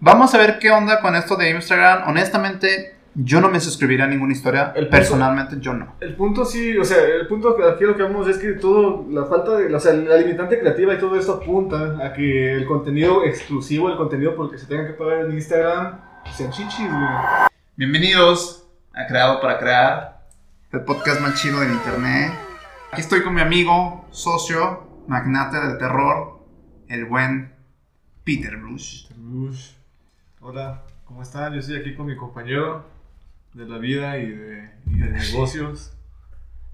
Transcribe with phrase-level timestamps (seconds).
[0.00, 2.08] Vamos a ver qué onda con esto de Instagram.
[2.08, 4.72] Honestamente, yo no me suscribiría a ninguna historia.
[4.76, 5.96] El punto- Personalmente, yo no.
[6.00, 9.06] El punto sí, o sea, el punto que aquí lo que vemos es que todo,
[9.10, 12.66] la falta de, o sea, la limitante creativa y todo esto apunta a que el
[12.66, 16.00] contenido exclusivo, el contenido por el que se tenga que pagar en Instagram,
[16.32, 17.48] sean chichis, güey.
[17.74, 20.26] Bienvenidos a Creado para Crear,
[20.72, 22.32] el podcast más chido del internet.
[22.92, 26.38] Aquí estoy con mi amigo, socio, magnate del terror,
[26.88, 27.52] el buen
[28.24, 29.08] Peter Bruce.
[29.18, 29.72] Ush.
[30.40, 31.52] Hola, ¿cómo están?
[31.52, 32.86] Yo estoy aquí con mi compañero
[33.54, 35.92] de la vida y de, y de negocios.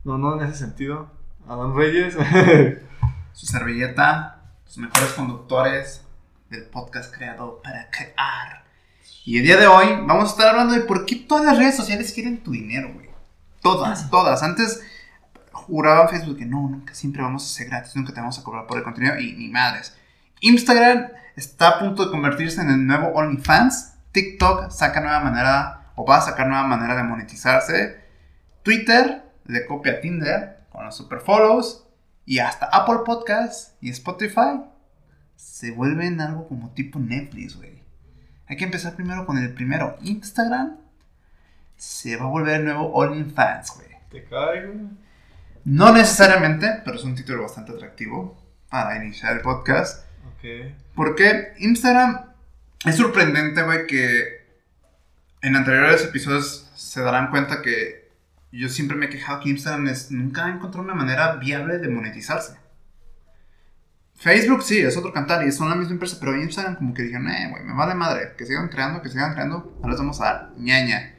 [0.05, 1.11] No, no en ese sentido.
[1.49, 2.15] Adán Reyes.
[3.33, 6.03] Su servilleta, los mejores conductores
[6.51, 8.65] del podcast Creado para Crear.
[9.25, 11.75] Y el día de hoy vamos a estar hablando de por qué todas las redes
[11.75, 13.09] sociales quieren tu dinero, güey.
[13.63, 14.43] Todas, todas.
[14.43, 14.83] Antes
[15.53, 18.67] juraba Facebook que no, nunca, siempre vamos a ser gratis, nunca te vamos a cobrar
[18.67, 19.97] por el contenido y ni madres.
[20.41, 23.95] Instagram está a punto de convertirse en el nuevo OnlyFans.
[24.13, 28.01] TikTok saca nueva manera o va a sacar nueva manera de monetizarse.
[28.63, 31.87] Twitter le copia a Tinder con los super follows.
[32.27, 34.63] Y hasta Apple Podcasts y Spotify
[35.37, 37.83] se vuelven algo como tipo Netflix, güey.
[38.47, 39.97] Hay que empezar primero con el primero.
[40.03, 40.79] Instagram
[41.77, 43.89] se va a volver el nuevo OnlyFans, güey.
[44.11, 44.89] Te güey.
[45.65, 48.41] No necesariamente, pero es un título bastante atractivo
[48.71, 50.04] para iniciar el podcast.
[50.29, 50.73] Ok.
[50.95, 52.33] Porque Instagram
[52.85, 54.45] es sorprendente, güey, que
[55.43, 58.11] en anteriores episodios se darán cuenta que
[58.53, 61.89] yo siempre me he quejado que Instagram es, nunca ha encontrado una manera viable de
[61.89, 62.57] monetizarse.
[64.15, 67.29] Facebook sí, es otro cantar y son la misma empresa, pero Instagram como que dijeron,
[67.29, 70.25] eh, güey, me vale madre, que sigan creando, que sigan creando, no les vamos a
[70.25, 71.14] dar ñaña.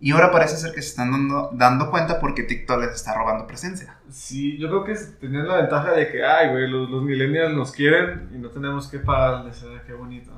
[0.00, 3.46] Y ahora parece ser que se están dando, dando cuenta porque TikTok les está robando
[3.46, 3.98] presencia.
[4.08, 7.72] Sí, yo creo que tenían la ventaja de que, ay, güey, los, los millennials nos
[7.72, 9.80] quieren y no tenemos que pagarles, ¿eh?
[9.86, 10.30] qué bonito.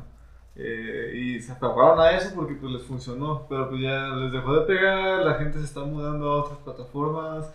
[0.56, 4.55] Eh, y se aferraron a eso porque pues les funcionó, pero pues ya les dejó
[4.61, 7.51] de pegar, la gente se está mudando a otras plataformas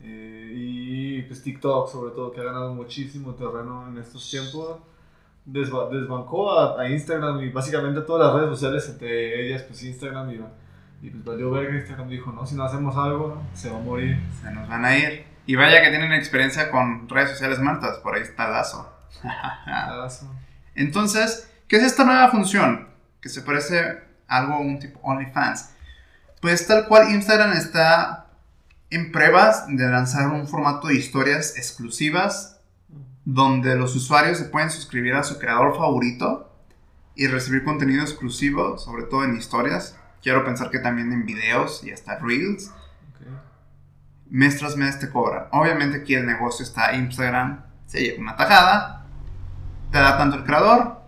[0.00, 4.78] eh, y pues TikTok sobre todo que ha ganado muchísimo terreno en estos tiempos.
[5.46, 9.82] Desba- desbancó a, a Instagram y básicamente a todas las redes sociales, entre ellas pues
[9.82, 10.40] Instagram y,
[11.00, 13.80] y pues valió ver que Instagram dijo, no, si no hacemos algo, se va a
[13.80, 14.20] morir.
[14.42, 15.24] Se nos van a ir.
[15.46, 18.92] Y vaya que tienen experiencia con redes sociales muertas, por ahí está Lazo.
[20.06, 20.34] Eso.
[20.74, 22.88] Entonces, ¿qué es esta nueva función?
[23.20, 23.80] Que se parece
[24.26, 25.70] a algo, un tipo OnlyFans.
[26.40, 28.26] Pues tal cual Instagram está
[28.90, 32.60] en pruebas de lanzar un formato de historias exclusivas
[33.24, 36.50] donde los usuarios se pueden suscribir a su creador favorito
[37.14, 39.98] y recibir contenido exclusivo, sobre todo en historias.
[40.22, 42.72] Quiero pensar que también en videos y hasta reels.
[43.10, 43.26] Ok.
[44.30, 45.46] mes tras mes te cobran.
[45.52, 49.06] Obviamente aquí el negocio está Instagram, se lleva una tajada,
[49.90, 51.02] te da tanto el creador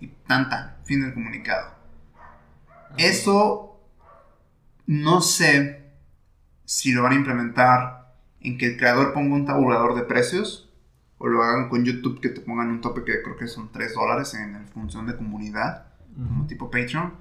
[0.00, 1.72] y tanta, fin del comunicado.
[2.96, 3.80] Eso
[4.86, 5.92] no sé
[6.64, 10.70] si lo van a implementar en que el creador ponga un tabulador de precios
[11.18, 13.94] o lo hagan con YouTube que te pongan un tope que creo que son 3
[13.94, 17.12] dólares en función de comunidad, como tipo Patreon.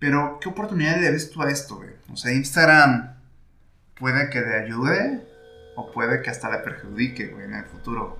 [0.00, 1.90] Pero, ¿qué oportunidad le ves tú a esto, güey?
[2.12, 3.14] O sea, Instagram
[3.98, 5.20] puede que le ayude
[5.76, 8.16] o puede que hasta le perjudique, güey, en el futuro.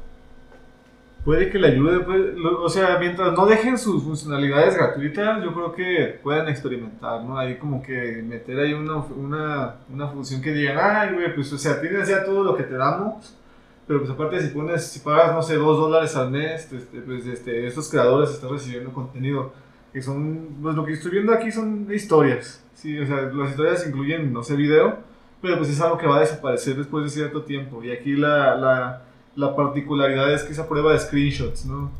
[1.25, 2.03] Puede que le ayude,
[2.37, 7.39] lo- o sea, mientras no dejen sus funcionalidades gratuitas, yo creo que pueden experimentar, ¿no?
[7.39, 11.59] Ahí como que meter ahí una, una, una función que digan, ay, güey, pues, o
[11.59, 13.37] sea, tienes ya todo lo que te damos,
[13.87, 17.27] pero pues aparte si pones, si pagas, no sé, dos dólares al mes, este, pues
[17.27, 19.53] este, estos creadores están recibiendo contenido,
[19.93, 23.87] que son, pues lo que estoy viendo aquí son historias, sí, o sea, las historias
[23.87, 24.99] incluyen, no sé, video,
[25.41, 28.55] pero pues es algo que va a desaparecer después de cierto tiempo, y aquí la...
[28.55, 29.03] la
[29.37, 31.91] la particularidad es que esa prueba de screenshots, ¿no?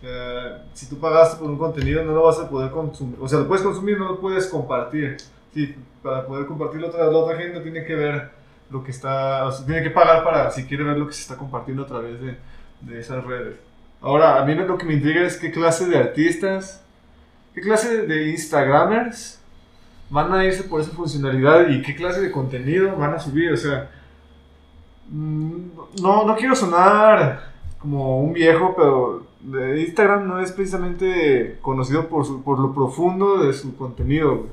[0.00, 3.16] Sea, si tú pagaste por un contenido, no lo vas a poder consumir.
[3.20, 5.18] O sea, lo puedes consumir, no lo puedes compartir.
[5.52, 8.30] Sí, para poder compartirlo, otra, la otra gente tiene que ver
[8.70, 9.44] lo que está.
[9.44, 11.86] O sea, tiene que pagar para si quiere ver lo que se está compartiendo a
[11.86, 12.36] través de,
[12.80, 13.56] de esas redes.
[14.00, 16.84] Ahora, a mí lo que me intriga es qué clase de artistas,
[17.58, 19.40] qué clase de Instagramers
[20.10, 23.52] van a irse por esa funcionalidad y qué clase de contenido van a subir.
[23.52, 23.90] O sea,
[25.10, 25.70] Mm,
[26.02, 29.26] No, no quiero sonar como un viejo, pero
[29.74, 34.48] Instagram no es precisamente conocido por, su- por lo profundo de su contenido.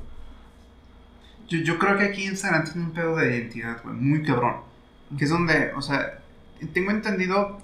[1.50, 4.56] Yo, yo creo que aquí Instagram tiene un pedo de identidad, güey, muy cabrón.
[5.18, 6.20] Que es donde, o sea,
[6.74, 7.58] tengo entendido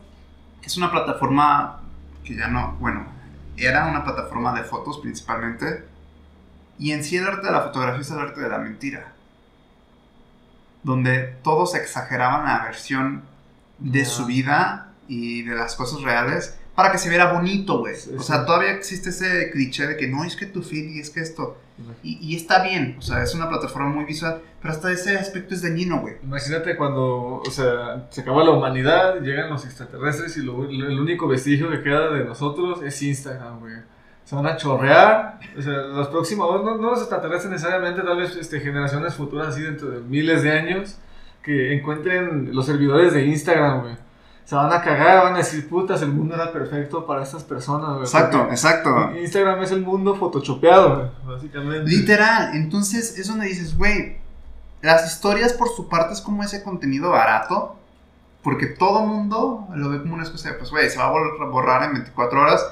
[0.62, 1.80] que es una plataforma
[2.26, 3.06] que ya no, bueno,
[3.66, 5.86] era una plataforma de fotos principalmente.
[6.80, 9.14] Y en sí el arte de la fotografía es el arte de la mentira.
[10.84, 13.24] Donde todos exageraban la versión
[13.78, 17.96] de su vida y de las cosas reales para que se viera bonito, güey.
[17.96, 18.28] Sí, O sí.
[18.28, 21.20] sea, todavía existe ese cliché de que no, es que tu feed y es que
[21.20, 21.60] esto.
[22.04, 25.54] Y, y está bien, o sea, es una plataforma muy visual, pero hasta ese aspecto
[25.54, 26.16] es dañino, güey.
[26.24, 31.00] Imagínate cuando, o sea, se acaba la humanidad, llegan los extraterrestres y lo- lo- el
[31.00, 33.74] único vestigio que queda de nosotros es Instagram, güey.
[34.24, 38.36] Se van a chorrear, o sea, los próximos, no, no los extraterrestres necesariamente, tal vez
[38.36, 40.98] este, generaciones futuras así dentro de miles de años,
[41.44, 43.96] que encuentren los servidores de Instagram, güey.
[44.46, 47.92] Se van a cagar, van a decir, putas, el mundo era perfecto para estas personas,
[47.92, 48.02] güey.
[48.02, 48.94] Exacto, exacto.
[48.94, 51.90] Porque Instagram es el mundo photoshopeado, güey, básicamente.
[51.90, 54.18] Literal, entonces es donde dices, güey,
[54.82, 57.78] las historias por su parte es como ese contenido barato,
[58.44, 61.94] porque todo mundo lo ve como una excusa pues, güey, se va a borrar, en
[61.94, 62.66] 24 horas.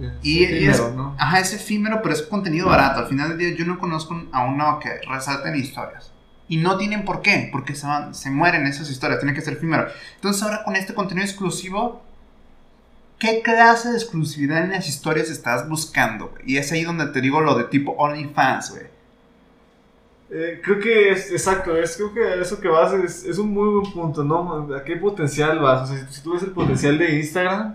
[0.00, 1.16] Es Y, y es, efímero, ¿no?
[1.18, 3.00] ajá, es efímero, pero es contenido barato.
[3.00, 6.12] Al final del día yo no conozco a uno que resalten historias.
[6.48, 9.54] Y no tienen por qué, porque se, van, se mueren esas historias, tiene que ser
[9.54, 9.86] efímero.
[10.14, 12.02] Entonces ahora con este contenido exclusivo,
[13.18, 16.34] ¿qué clase de exclusividad en las historias estás buscando?
[16.44, 18.86] Y es ahí donde te digo lo de tipo OnlyFans, güey.
[20.30, 23.80] Eh, creo que es exacto, es creo que eso que vas es, es un muy
[23.80, 24.74] buen punto, ¿no?
[24.74, 25.82] ¿A qué potencial vas?
[25.82, 27.74] O sea, si, si tú ves el potencial de Instagram,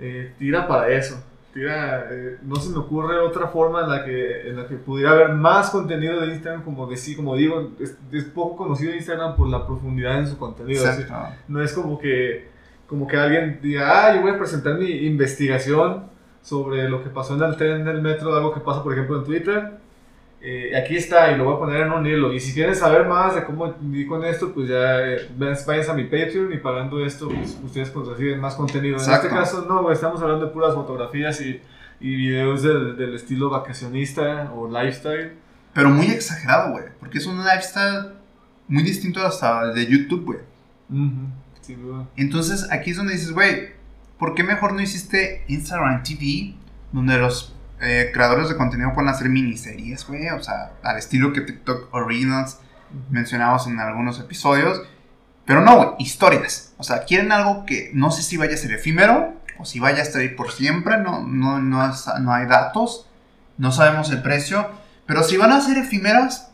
[0.00, 1.22] eh, tira para eso.
[1.52, 5.12] Tira, eh, no se me ocurre otra forma en la que en la que pudiera
[5.12, 9.48] haber más contenido de Instagram, como decir, como digo, es, es poco conocido Instagram por
[9.48, 10.86] la profundidad en su contenido.
[10.86, 11.04] así.
[11.48, 12.48] No es como que,
[12.86, 16.04] como que alguien diga, ah, yo voy a presentar mi investigación
[16.42, 19.24] sobre lo que pasó en el tren del metro, algo que pasa, por ejemplo, en
[19.24, 19.78] Twitter.
[20.40, 22.32] Eh, aquí está y lo voy a poner en un hilo.
[22.32, 25.94] Y si quieren saber más de cómo di con esto, pues ya eh, vayan a
[25.94, 28.96] mi Patreon y pagando esto, pues ustedes pues, reciben más contenido.
[28.96, 29.26] En Exacto.
[29.26, 31.60] este caso, no, estamos hablando de puras fotografías y,
[32.00, 35.32] y videos del, del estilo vacacionista o lifestyle.
[35.74, 36.84] Pero muy exagerado, güey.
[37.00, 38.12] Porque es un lifestyle
[38.68, 40.38] muy distinto hasta de YouTube, güey.
[41.60, 42.06] Sin duda.
[42.16, 43.70] Entonces aquí es donde dices, güey,
[44.18, 46.54] ¿por qué mejor no hiciste Instagram TV?
[46.92, 50.28] Donde los eh, creadores de contenido pueden hacer miniseries, güey.
[50.30, 52.58] O sea, al estilo que TikTok Originals
[53.10, 54.82] mencionamos en algunos episodios.
[55.44, 56.74] Pero no, güey, historias.
[56.78, 59.98] O sea, quieren algo que no sé si vaya a ser efímero o si vaya
[59.98, 60.98] a estar ahí por siempre.
[60.98, 63.06] No, no, no, es- no hay datos.
[63.56, 64.68] No sabemos el precio.
[65.06, 66.50] Pero si van a ser efímeras,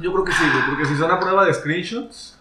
[0.00, 2.38] Yo creo que sí, güey, porque si son a prueba de screenshots,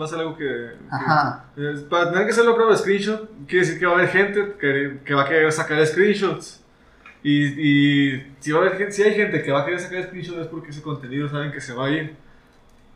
[0.00, 0.44] va a ser algo que...
[0.44, 1.44] que- ajá.
[1.90, 4.56] para tener que hacer la prueba de screenshot, quiere decir que va a haber gente
[4.58, 6.62] que, que va a querer sacar screenshots.
[7.28, 10.04] Y, y si, va a haber, gen- si hay gente que va a querer sacar
[10.04, 12.16] screenshots es porque ese contenido saben que se va a ir.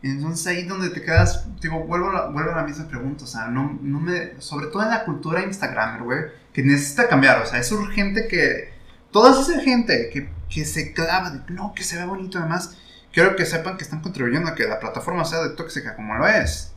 [0.04, 3.76] Entonces ahí donde te quedas, digo, vuelvo a la, a misma pregunta, o sea, no,
[3.82, 6.20] no me, sobre todo en la cultura Instagramer, güey,
[6.52, 8.72] que necesita cambiar, o sea, es urgente que,
[9.10, 12.78] toda esa gente que, que se clava de, no, que se ve bonito además,
[13.12, 16.28] quiero que sepan que están contribuyendo a que la plataforma sea de tóxica como lo
[16.28, 16.72] es.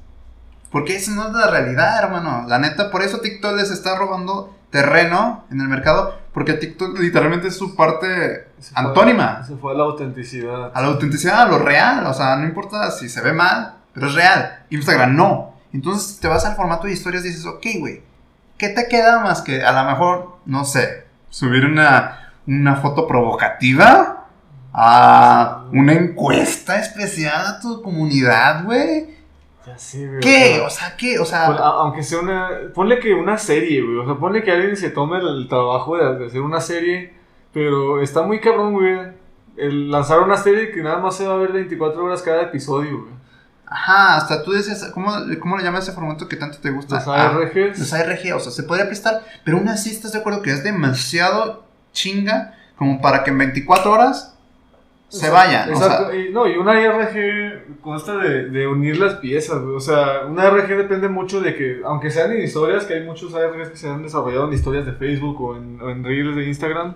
[0.72, 2.48] Porque eso no es la realidad, hermano.
[2.48, 7.48] La neta, por eso TikTok les está robando terreno en el mercado, porque TikTok literalmente
[7.50, 10.72] es su parte Se fue- antónima Se fue a la autenticidad.
[10.74, 12.06] a la autenticidad, a lo real.
[12.08, 14.66] O sea, no importa si se ve mal, pero es real.
[14.72, 15.54] Instagram no.
[15.72, 18.04] Entonces te vas al formato de historias y dices, ok, güey,
[18.58, 24.26] ¿qué te queda más que a lo mejor, no sé, subir una, una foto provocativa?
[24.76, 29.08] A una encuesta especial a tu comunidad, güey.
[29.66, 30.62] Ya sé, güey, ¿Qué?
[30.66, 31.20] o sea, ¿qué?
[31.20, 32.50] O sea, a- aunque sea una...
[32.74, 33.98] Ponle que una serie, güey.
[33.98, 37.14] O sea, ponle que alguien se tome el, trabajo de, hacer una serie,
[37.54, 38.98] pero está muy cabrón, güey.
[39.56, 43.02] El lanzar una serie que nada más se va a ver 24 horas cada episodio,
[43.04, 43.14] güey.
[43.68, 46.96] ajá, hasta tú dices, ¿cómo, ¿cómo le llamas ese formato que tanto te gusta?
[46.96, 47.80] Los Ah, ARGs.
[47.80, 50.64] Los ARG, o sea, se podría prestar, pero aún así estás de acuerdo que es
[50.64, 54.33] demasiado chinga como para que en 24 horas
[55.20, 55.70] se vayan.
[55.70, 59.58] Exacto, no, y una IRG consta de, unir las piezas.
[59.58, 63.34] O sea, una IRG depende mucho de que, aunque sean en historias, que hay muchos
[63.36, 66.96] ARGs que se han desarrollado en historias de Facebook o en, o Reels de Instagram,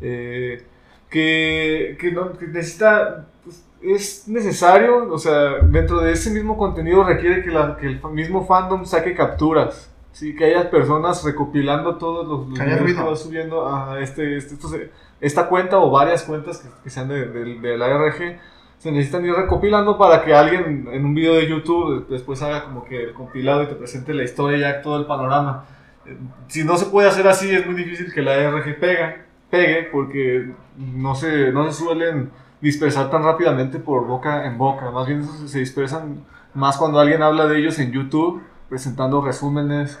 [0.00, 0.62] eh,
[1.10, 7.42] que, que, no- necesita, pues, es necesario, o sea, dentro de ese mismo contenido requiere
[7.42, 9.87] que, la- que el mismo fandom saque capturas.
[10.12, 13.10] Sí, que haya personas recopilando todos los, los videos ruido.
[13.10, 14.74] que subiendo a este, este, estos,
[15.20, 18.38] esta cuenta o varias cuentas que, que sean de, de- de la ARG
[18.78, 22.84] se necesitan ir recopilando para que alguien en un video de YouTube después haga como
[22.84, 25.64] que el compilado y te presente la historia ya todo el panorama.
[26.06, 26.16] Eh,
[26.48, 30.52] Si no se puede hacer así es muy difícil que la ARG pega, pegue porque
[30.76, 35.58] no se, no se suelen dispersar tan rápidamente por boca en boca, más bien se
[35.60, 36.24] dispersan
[36.54, 39.98] más cuando alguien habla de ellos en YouTube presentando resúmenes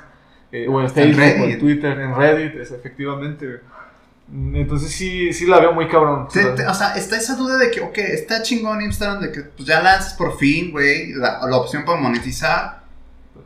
[0.52, 1.58] eh, o en Facebook o en.
[1.58, 3.60] Twitter, en Reddit, es, efectivamente.
[4.28, 6.28] Mm, Entonces sí, sí la veo muy cabrón.
[6.32, 9.40] te- te- o sea, está esa duda de que, ok, está chingón Instagram de que
[9.42, 12.78] pues, ya lanzas por fin, güey, la, la opción para monetizar.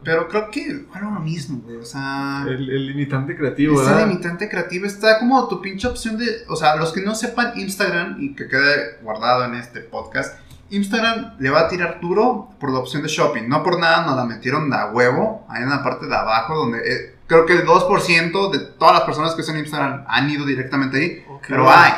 [0.05, 1.77] Pero creo que fueron lo mismo, güey.
[1.77, 2.45] O sea.
[2.49, 4.09] El, el limitante creativo, Ese ¿verdad?
[4.09, 6.27] limitante creativo está como tu pinche opción de.
[6.49, 10.37] O sea, los que no sepan Instagram y que quede guardado en este podcast,
[10.73, 13.49] Instagram le va a tirar duro por la opción de shopping.
[13.49, 16.57] No por nada nos la metieron de a huevo, ahí en la parte de abajo,
[16.57, 20.47] donde eh, creo que el 2% de todas las personas que usan Instagram han ido
[20.47, 21.25] directamente ahí.
[21.47, 21.93] Pero hay.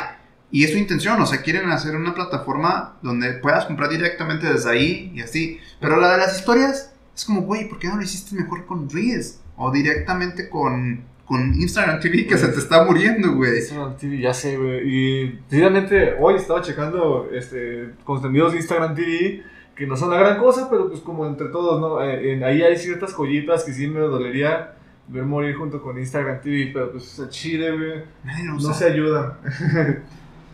[0.51, 4.69] Y es su intención, o sea, quieren hacer una plataforma donde puedas comprar directamente desde
[4.69, 5.59] ahí y así.
[5.79, 8.89] Pero la de las historias es como, güey, ¿por qué no lo hiciste mejor con
[8.89, 9.39] Reels?
[9.57, 13.57] O directamente con, con Instagram TV que se te está muriendo, güey.
[13.57, 14.81] Instagram TV, ya sé, güey.
[14.83, 19.43] Y precisamente hoy estaba checando este, contenidos de Instagram TV
[19.75, 22.01] que no son la gran cosa, pero pues como entre todos, ¿no?
[22.01, 24.73] Eh, en- ahí hay ciertas joyitas que sí me dolería
[25.07, 28.73] ver morir junto con Instagram TV, pero pues el chile, güey, Nadie lo no usa.
[28.73, 29.33] se ayudan.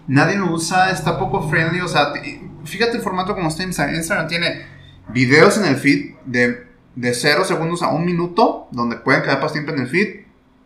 [0.08, 1.82] Nadie lo usa, está poco friendly.
[1.82, 3.96] O sea, te- fíjate el formato como está Instagram.
[3.96, 4.66] Instagram tiene
[5.10, 9.50] videos en el feed de, de 0 segundos a 1 minuto, donde pueden quedar para
[9.54, 10.21] siempre en el feed.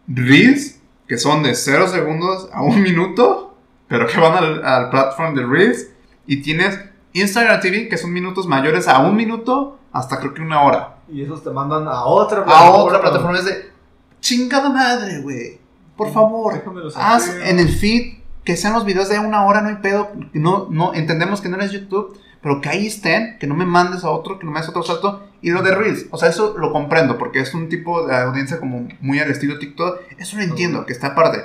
[0.08, 3.58] Reels, que son de 0 segundos a 1 minuto,
[3.88, 5.90] pero que van al, al platform de Reels.
[6.28, 6.80] Y tienes
[7.14, 10.98] Instagram TV, que son minutos mayores a 1 minuto hasta creo que una hora.
[11.08, 13.72] Y esos te mandan a otra A otra plataforma es de
[14.20, 15.60] chingada madre, güey.
[15.96, 16.62] Por favor,
[16.96, 20.12] haz en el feed que sean los videos de una hora, no hay pedo.
[20.34, 24.04] No, no, entendemos que no eres YouTube, pero que ahí estén, que no me mandes
[24.04, 25.28] a otro, que no me des otro salto.
[25.42, 28.60] Y lo de Reels, o sea, eso lo comprendo, porque es un tipo de audiencia
[28.60, 30.02] como muy al estilo TikTok.
[30.20, 31.44] Eso lo entiendo, que está aparte.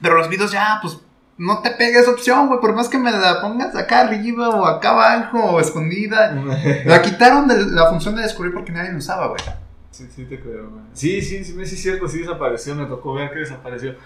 [0.00, 1.00] Pero los videos ya, pues,
[1.38, 4.90] no te pegues opción, güey, por más que me la pongas acá arriba o acá
[4.90, 6.32] abajo o escondida.
[6.84, 9.40] La quitaron de la función de descubrir porque nadie lo usaba, güey.
[9.90, 10.84] Sí, sí te creo, güey.
[10.92, 13.96] Sí, sí, sí, sí, es cierto, sí desapareció, me tocó ver que desapareció.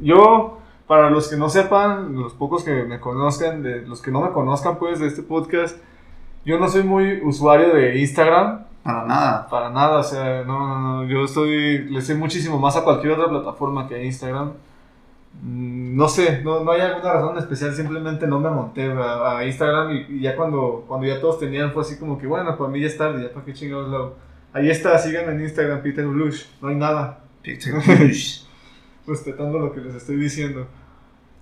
[0.00, 0.61] Yo,
[0.92, 4.30] para los que no sepan, los pocos que me conozcan, de, los que no me
[4.30, 5.78] conozcan, pues, de este podcast,
[6.44, 9.48] yo no soy muy usuario de Instagram, Para nada.
[9.48, 13.14] para nada, o sea, no, no, no, yo estoy, le sé muchísimo más a cualquier
[13.14, 14.52] otra plataforma que a Instagram.
[15.40, 19.46] Mm, No sé, no, no hay alguna razón especial, simplemente no me monté a, a
[19.46, 22.68] Instagram y, y ya cuando, cuando ya todos tenían fue así como que, bueno, para
[22.70, 24.14] mí ya es tarde, ya para qué chingados lo.
[24.52, 27.20] Ahí está, síganme en Instagram, Peter Blush, no hay nada,
[29.06, 30.66] respetando lo que les estoy diciendo.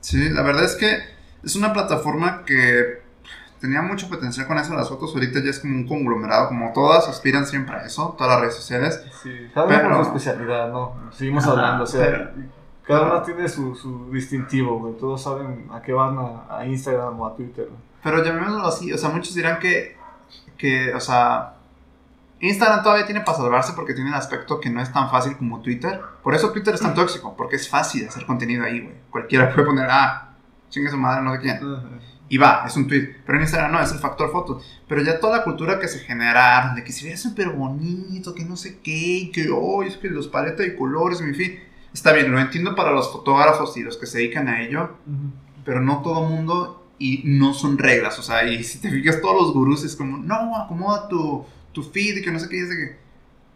[0.01, 0.99] Sí, la verdad es que
[1.43, 3.01] es una plataforma que
[3.61, 5.13] tenía mucho potencial con eso de las fotos.
[5.15, 8.55] Ahorita ya es como un conglomerado, como todas aspiran siempre a eso, todas las redes
[8.57, 9.03] sociales.
[9.23, 10.95] Sí, cada uno Pero- con su especialidad, ¿no?
[11.13, 12.31] Seguimos Ajá, hablando, o sea, pero-
[12.87, 17.21] cada uno tiene su, su distintivo, güey, todos saben a qué van a, a Instagram
[17.21, 17.67] o a Twitter.
[17.67, 17.79] güey.
[18.03, 19.97] Pero llamémoslo así, o sea, muchos dirán que,
[20.57, 21.55] que, o sea,
[22.41, 25.61] Instagram todavía tiene para salvarse porque tiene el aspecto que no es tan fácil como
[25.61, 26.01] Twitter.
[26.23, 28.95] Por eso Twitter es tan tóxico, porque es fácil hacer contenido ahí, güey.
[29.11, 30.37] Cualquiera puede poner, ah,
[30.71, 31.61] chingue su madre, no sé quién.
[32.31, 33.17] Y va, es un tweet.
[33.27, 34.63] Pero en Instagram no, es el factor foto.
[34.89, 38.45] Pero ya toda la cultura que se generaron, de que se vea súper bonito, que
[38.45, 41.59] no sé qué, que, oh, es que los paletas de colores, en fin.
[41.93, 44.97] Está bien, lo entiendo para los fotógrafos y los que se dedican a ello,
[45.65, 48.17] pero no todo mundo y no son reglas.
[48.19, 51.83] O sea, y si te fijas, todos los gurús es como, no, acomoda tu, tu
[51.83, 53.11] feed y que no sé qué, y es de que.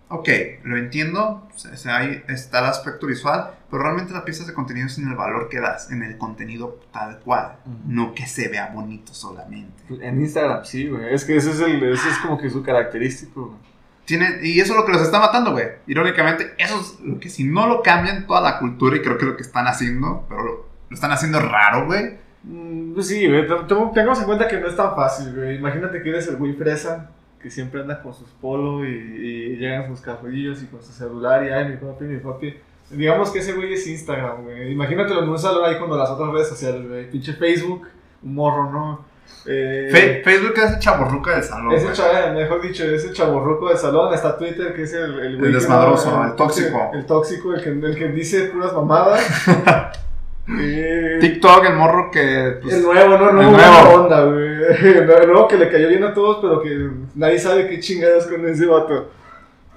[0.08, 0.28] Ok,
[0.64, 4.86] lo entiendo, o sea, ahí está el aspecto visual, pero realmente la pieza de contenido
[4.86, 7.76] es en el valor que das, en el contenido tal cual, Ujú.
[7.86, 9.82] no que se vea bonito solamente.
[10.02, 11.12] En Instagram, sí, güey.
[11.12, 13.46] Es que ese es, el, ese es como que su característico.
[13.46, 13.58] güey.
[14.04, 15.66] Tiene, y eso es lo que los está matando, güey.
[15.86, 19.24] Irónicamente, eso es lo que si no lo cambian toda la cultura, y creo que
[19.24, 20.52] es lo que están haciendo, pero lo,
[20.90, 22.18] lo están haciendo raro, güey.
[22.44, 23.48] Mm, Pues sí, güey.
[23.48, 25.56] te- te- Tengamos en cuenta que no es tan fácil, güey.
[25.56, 27.10] Imagínate que eres el güey fresa
[27.44, 31.44] que siempre anda con sus polos y, y llegan sus cafillos y con su celular
[31.44, 32.56] y ay, mi papi, mi papi.
[32.90, 34.72] Digamos que ese güey es Instagram, güey.
[34.72, 37.10] Imagínatelo en un salón ahí con las otras redes sociales, güey.
[37.10, 37.86] Pinche Facebook,
[38.22, 39.04] un morro, ¿no?
[39.46, 41.88] Eh, Fe- Facebook es el chaborruca del salón, Ese
[42.32, 46.10] mejor dicho, ese chaborruco del salón, está Twitter, que es el, el, güey que desmadroso,
[46.10, 46.90] no- el tóxico.
[46.94, 49.20] El, tóxico, el que, el que dice puras mamadas.
[50.46, 52.58] Eh, TikTok, el morro que...
[52.62, 54.02] pues, el nuevo, no, no, el buena nuevo.
[54.02, 54.44] onda, güey.
[54.82, 58.46] El nuevo que le cayó bien a todos, pero que nadie sabe qué chingadas con
[58.48, 59.10] ese vato.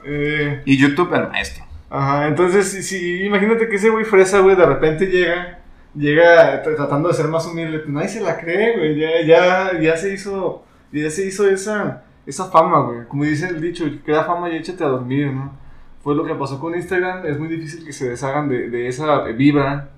[0.06, 1.64] Eh, y YouTube, el maestro.
[1.90, 5.60] ajá, entonces, si, si- imagínate que ese güey fresa, güey, de repente llega,
[5.96, 9.80] llega tr- tratando de ser más humilde, pues nadie se la cree, güey, ya, ya,
[9.80, 14.24] ya se hizo, ya se hizo esa, esa fama, güey, como dice el dicho, crea
[14.24, 15.58] fama y échate a dormir, ¿no?
[16.04, 19.24] Fue lo que pasó con Instagram, es muy difícil que se deshagan de, de esa
[19.24, 19.90] vibra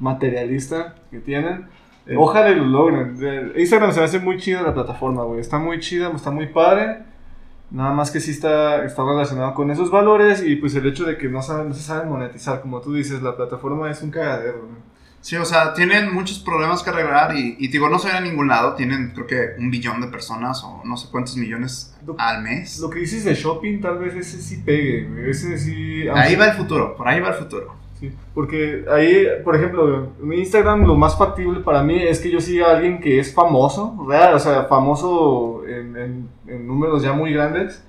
[0.00, 1.66] materialista que tienen.
[2.06, 3.16] Eh, Ojalá lo logren.
[3.56, 5.40] Instagram se me hace muy chida la plataforma, güey.
[5.40, 7.02] Está muy chida, está muy padre.
[7.70, 11.18] Nada más que sí está, está relacionado con esos valores y pues el hecho de
[11.18, 14.60] que no, saben, no se saben monetizar, como tú dices, la plataforma es un cagadero.
[14.62, 14.88] güey.
[15.20, 18.20] Sí, o sea, tienen muchos problemas que arreglar y, y digo, no se ven a
[18.20, 18.74] ningún lado.
[18.74, 22.78] Tienen, creo que, un billón de personas o no sé cuántos millones Lo- al mes.
[22.80, 25.28] Lo que dices de shopping, tal vez ese sí pegue, güey.
[25.28, 26.08] Ese sí.
[26.14, 27.74] Ahí va el futuro, por ahí va el futuro.
[27.98, 32.40] Sí, porque ahí, por ejemplo, en Instagram lo más factible para mí es que yo
[32.40, 37.12] siga a alguien que es famoso, real, o sea, famoso en, en- en números ya
[37.12, 37.82] muy grandes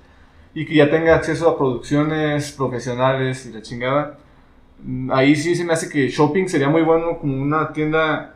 [0.52, 4.18] y que ya tenga acceso a producciones profesionales y la chingada.
[5.10, 8.34] Ahí sí se me hace que shopping sería muy bueno como una tienda,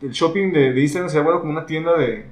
[0.00, 2.26] el shopping de, de Instagram sería bueno como una tienda de,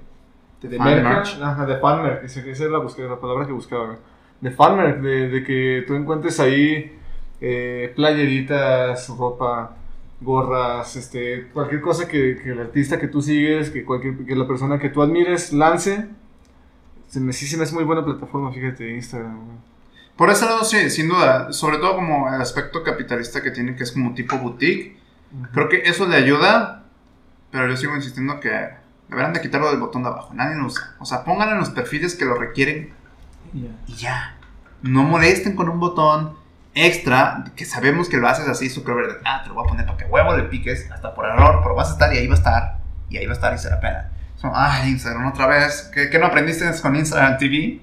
[0.63, 1.39] de, merca, merch.
[1.43, 2.79] ajá, de fan merch, esa esa es la,
[3.09, 3.97] la palabra que buscaba,
[4.41, 6.98] de fan merch, de, de que tú encuentres ahí
[7.41, 9.77] eh, playeritas, ropa,
[10.21, 14.47] gorras, este, cualquier cosa que, que el artista que tú sigues, que, cualquier, que la
[14.47, 16.09] persona que tú admires lance.
[17.09, 19.39] Se me, sí se me hace muy buena plataforma, fíjate, Instagram.
[20.17, 21.53] Por ese lado, sí, sin duda.
[21.53, 24.99] Sobre todo como el aspecto capitalista que tiene, que es como tipo boutique.
[25.53, 26.85] Creo que eso le ayuda,
[27.51, 28.51] pero yo sigo insistiendo que
[29.09, 30.35] deberán de quitarlo del botón de abajo.
[30.35, 30.97] Nadie lo usa.
[30.99, 32.93] O sea, pónganlo en los perfiles que lo requieren
[33.87, 34.37] y ya.
[34.83, 36.35] No molesten con un botón
[36.75, 39.19] extra que sabemos que lo haces así verde.
[39.25, 41.75] Ah, te lo voy a poner para que huevo le piques, hasta por error, pero
[41.75, 42.79] vas a estar y ahí va a estar.
[43.11, 44.11] Y ahí va a estar y será pena.
[44.41, 45.91] So, Ay, Instagram otra vez.
[45.93, 47.81] ¿Qué, qué no aprendiste con Instagram TV?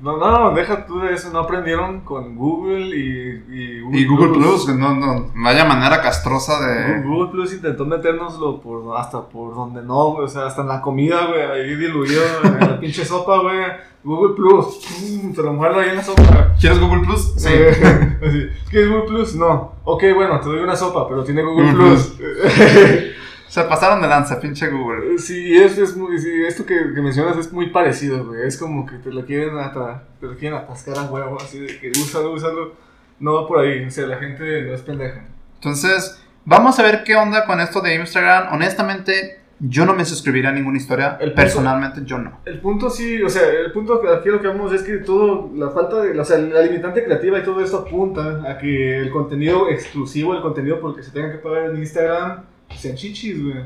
[0.00, 4.28] No, no, deja tú de eso, no aprendieron con Google y, y Google, Y Google
[4.30, 7.02] Plus, no, no, vaya manera castrosa de...
[7.02, 10.80] Google Plus intentó metérnoslo por, hasta por donde no, güey, o sea, hasta en la
[10.80, 13.58] comida, güey, ahí diluido en la pinche sopa, güey.
[14.02, 16.54] Google Plus, pum, te lo muerdo ahí en la sopa.
[16.58, 17.34] ¿Quieres Google Plus?
[17.36, 17.50] Sí.
[17.52, 19.34] Eh, ¿Quieres Google Plus?
[19.36, 19.74] No.
[19.84, 22.18] Ok, bueno, te doy una sopa, pero tiene Google Google Plus.
[23.52, 25.18] Se pasaron de lanza, pinche Google.
[25.18, 28.46] Sí, es, es muy, sí, esto que, que mencionas es muy parecido, güey.
[28.46, 31.78] Es como que te lo quieren ata- te lo quieren atascar a huevo, así de
[31.78, 32.72] que úsalo, úsalo.
[33.20, 35.24] No va por ahí, o sea, la gente no es pendeja.
[35.56, 38.54] Entonces, vamos a ver qué onda con esto de Instagram.
[38.54, 41.18] Honestamente, yo no me suscribiría a ninguna historia.
[41.20, 42.40] El punto- Personalmente, yo no.
[42.46, 45.50] El punto sí, o sea, el punto que aquí lo que vamos es que todo,
[45.54, 49.10] la falta de, o sea, la limitante creativa y todo esto apunta a que el
[49.10, 52.44] contenido exclusivo, el contenido porque se tenga que pagar en Instagram,
[52.76, 53.64] sean chichis, güey.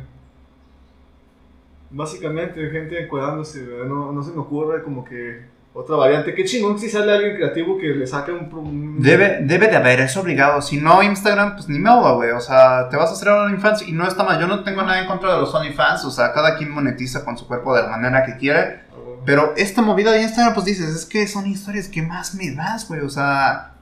[1.90, 3.88] Básicamente, gente encuadrándose, güey.
[3.88, 6.34] No, no se me ocurre como que otra variante.
[6.34, 8.96] Qué chingón si sale alguien creativo que le saque un...
[8.98, 10.62] Debe, debe de haber, es obligado.
[10.62, 12.30] Si no, Instagram, pues ni modo, güey.
[12.30, 14.40] O sea, te vas a hacer un OnlyFans y no está mal.
[14.40, 16.06] Yo no tengo nada en contra de los OnlyFans.
[16.06, 18.86] O sea, cada quien monetiza con su cuerpo de la manera que quiere.
[19.26, 22.88] Pero esta movida de Instagram, pues dices, es que son historias que más me das,
[22.88, 23.02] güey.
[23.02, 23.74] O sea,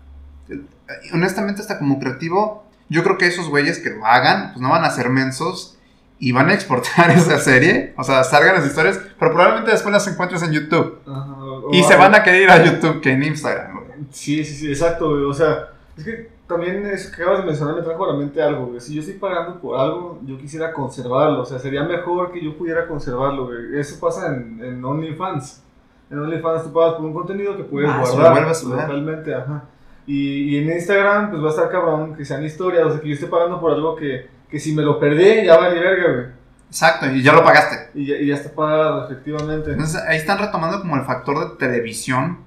[1.13, 4.85] honestamente, hasta como creativo, yo creo que esos güeyes que lo hagan, pues no van
[4.85, 5.79] a ser mensos
[6.19, 7.95] y van a exportar esa serie.
[7.97, 10.99] O sea, salgan las historias, pero probablemente después las encuentres en YouTube.
[11.07, 11.35] Ajá,
[11.73, 13.85] Y se van a querer ir a YouTube que en Instagram, güey.
[14.11, 15.25] Sí, sí, sí, exacto, güey.
[15.25, 18.43] O sea, es que también eso que acabas de mencionar me trajo a la mente
[18.43, 18.81] algo, güey.
[18.81, 21.41] Si yo estoy pagando por algo, yo quisiera conservarlo.
[21.43, 23.79] O sea, sería mejor que yo pudiera conservarlo, güey.
[23.81, 25.63] Eso pasa en, en OnlyFans.
[26.11, 29.65] En OnlyFans tú pagas por un contenido que puedes Ah, guardar localmente, ajá.
[30.07, 32.87] Y, y en Instagram, pues va a estar cabrón que sean historias.
[32.87, 35.57] O sea, que yo esté pagando por algo que, que si me lo perdí, ya
[35.57, 36.27] vale verga, güey.
[36.69, 37.91] Exacto, y ya lo pagaste.
[37.95, 39.71] Y ya, y ya está pagado, efectivamente.
[39.71, 42.39] Entonces ahí están retomando como el factor de televisión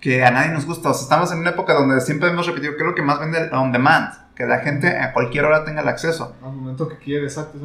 [0.00, 0.90] que a nadie nos gusta.
[0.90, 3.20] O sea, estamos en una época donde siempre hemos repetido que es lo que más
[3.20, 6.34] vende on demand, que la gente a cualquier hora tenga el acceso.
[6.42, 7.58] Al momento que quiere, exacto.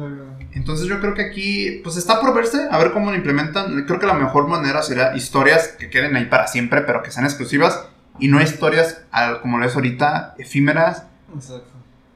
[0.52, 3.84] Entonces yo creo que aquí, pues está por verse, a ver cómo lo implementan.
[3.84, 7.26] Creo que la mejor manera sería historias que queden ahí para siempre, pero que sean
[7.26, 9.02] exclusivas y no historias
[9.42, 11.06] como lo es ahorita, efímeras.
[11.34, 11.70] Exacto.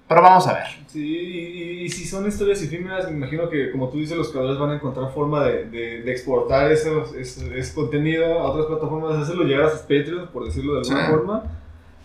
[0.08, 0.66] Pero vamos a ver.
[0.86, 4.58] Sí, y, y si son historias efímeras, me imagino que, como tú dices, los creadores
[4.58, 9.22] van a encontrar forma de, de, de exportar esos, ese, ese contenido a otras plataformas,
[9.22, 11.10] hacerlo llegar a sus Patreons, por decirlo de alguna Sí.
[11.12, 11.42] forma.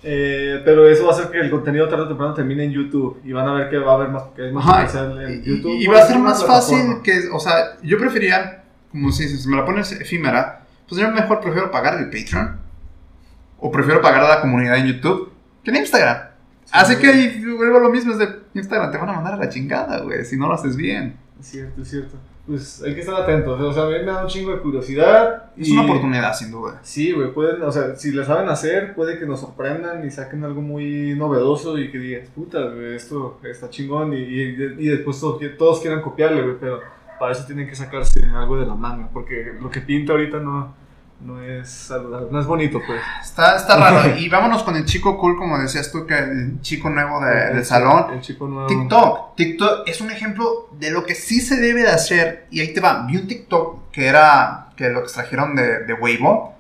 [0.06, 3.22] Eh, pero eso va a hacer que el contenido tarde o temprano termine en YouTube
[3.24, 5.50] y van a ver que va a haber más, que hay más Ajá, en Y,
[5.50, 5.72] YouTube.
[5.80, 9.56] y va a ser más fácil que, o sea, yo preferiría, como si si me
[9.56, 12.60] la pones efímera, pues yo mejor prefiero pagar el Patreon
[13.66, 15.32] o prefiero pagar a la comunidad en YouTube
[15.64, 16.18] que en Instagram.
[16.72, 19.48] Así que ahí vuelvo lo mismo, es de Instagram, te van a mandar a la
[19.50, 21.16] chingada, güey, si no lo haces bien.
[21.40, 22.18] Es cierto, es cierto.
[22.46, 23.58] Pues hay que estar atentos.
[23.62, 25.46] O sea, a mí me da un chingo de curiosidad.
[25.56, 26.80] Es y- una oportunidad, sin duda.
[26.82, 30.44] Sí, güey, pueden, o sea, si le saben hacer, puede que nos sorprendan y saquen
[30.44, 34.42] algo muy novedoso y que digas, puta, güey, esto está chingón y, y,
[34.78, 36.82] y después todos, todos quieran copiarle, güey, pero
[37.18, 40.76] para eso tienen que sacarse algo de la manga, porque lo que pinta ahorita no,
[41.22, 43.02] no es saludable, no es bonito, pues.
[43.22, 44.16] Está, está raro.
[44.18, 47.56] y vámonos con el chico cool, como decías tú, que el chico nuevo de- El
[47.56, 48.14] del salón.
[48.14, 48.68] El chico nuevo.
[48.68, 49.36] TikTok.
[49.36, 52.48] TikTok es un ejemplo de lo que sí se debe de hacer.
[52.52, 53.06] Y ahí te va.
[53.08, 56.56] Vi un TikTok que era que lo extrajeron de, de Weibo.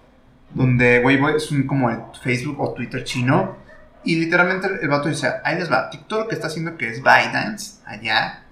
[0.53, 3.57] Donde Weibo es un, como el Facebook o Twitter chino.
[4.05, 7.01] Y literalmente el vato dice, ahí les va, TikTok lo que está haciendo que es
[7.01, 8.43] ByteDance, allá.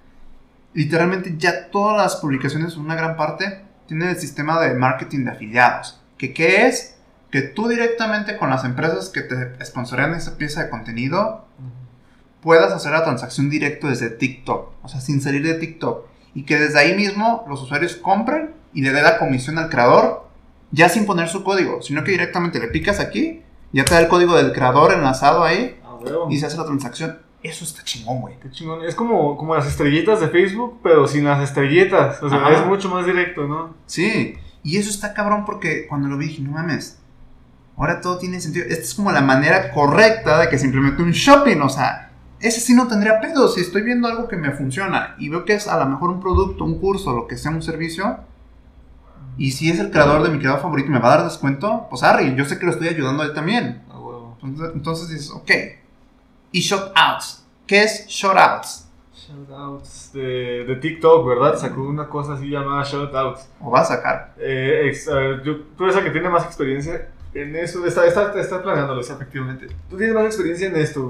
[0.74, 6.02] Literalmente ya todas las publicaciones, una gran parte, tienen el sistema de marketing de afiliados.
[6.18, 6.96] ¿Que qué es?
[7.32, 11.46] Que tú directamente con las empresas que te sponsorean esa pieza de contenido,
[12.42, 16.08] puedas hacer la transacción directo desde TikTok, o sea, sin salir de TikTok.
[16.34, 20.28] Y que desde ahí mismo los usuarios compren y le dé la comisión al creador,
[20.72, 23.42] ya sin poner su código, sino que directamente le picas aquí,
[23.74, 27.20] ya te da el código del creador enlazado ahí Ah, y se hace la transacción.
[27.44, 28.40] Eso está chingón, güey.
[28.40, 28.84] Qué chingón.
[28.86, 32.22] Es como, como las estrellitas de Facebook, pero sin las estrellitas.
[32.22, 32.54] O sea, Ajá.
[32.54, 33.74] es mucho más directo, ¿no?
[33.88, 37.00] Sí, y eso está cabrón porque cuando lo vi dije, no mames,
[37.78, 38.66] ahora todo tiene sentido.
[38.68, 42.60] Esta es como la manera correcta de que se implemente un shopping, o sea, ese
[42.60, 43.48] sí no tendría pedo.
[43.48, 46.20] Si estoy viendo algo que me funciona y veo que es a lo mejor un
[46.20, 48.20] producto, un curso, lo que sea, un servicio,
[49.38, 51.88] y si es el creador de mi creador favorito y me va a dar descuento,
[51.90, 53.82] pues arre, yo sé que lo estoy ayudando a él también.
[53.90, 53.98] Ah.
[54.44, 55.52] Entonces, entonces dices, ok.
[56.52, 57.46] Y shoutouts.
[57.68, 58.88] ¿Qué es shoutouts?
[59.16, 61.58] Shoutouts de, de TikTok, ¿verdad?
[61.58, 63.48] Sacó una cosa así llamada shoutouts.
[63.62, 64.34] O va a sacar.
[64.38, 67.86] Eh, ex- a ver, yo- tú eres la que tiene más experiencia en eso.
[67.86, 69.68] Está, está, está planeándolo, efectivamente.
[69.90, 71.02] Tú tienes más experiencia en esto.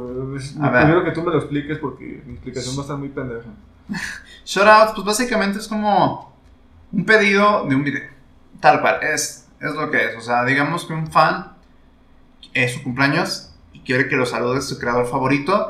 [0.56, 3.47] Primero que tú me lo expliques porque mi explicación va a estar muy pendeja.
[4.45, 6.32] Shoutouts, pues básicamente es como
[6.91, 8.04] un pedido de un video.
[8.60, 10.17] Tal cual, es, es lo que es.
[10.17, 11.54] O sea, digamos que un fan
[12.54, 13.50] es su cumpleaños
[13.86, 15.70] quiere que lo salude su creador favorito.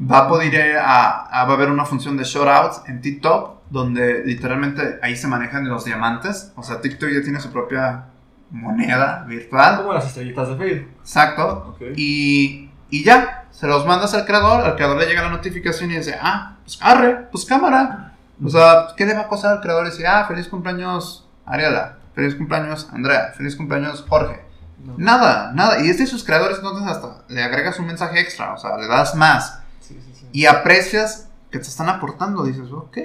[0.00, 3.60] Va a poder ir a, a- va a haber una función de shoutouts en TikTok
[3.70, 6.52] donde literalmente ahí se manejan los diamantes.
[6.56, 8.06] O sea, TikTok ya tiene su propia
[8.50, 9.76] moneda virtual.
[9.78, 10.90] Como las estrellitas de Facebook.
[11.00, 11.76] Exacto.
[11.96, 15.96] Y, y ya, se los mandas al creador, al creador le llega la notificación y
[15.98, 18.14] dice, ah, pues arre, pues cámara.
[18.42, 19.84] O sea, ¿qué le va a costar al creador?
[19.86, 24.40] Dice, ah, feliz cumpleaños Ariela, feliz cumpleaños Andrea, feliz cumpleaños Jorge.
[24.84, 24.94] No.
[24.96, 25.84] Nada, nada.
[25.84, 28.86] Y es de sus creadores, entonces hasta le agregas un mensaje extra, o sea, le
[28.86, 29.60] das más.
[29.80, 30.26] Sí, sí, sí.
[30.32, 32.98] Y aprecias que te están aportando, dices, ok,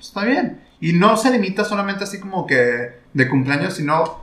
[0.00, 0.62] está bien.
[0.80, 4.22] Y no se limita solamente así como que de cumpleaños, sino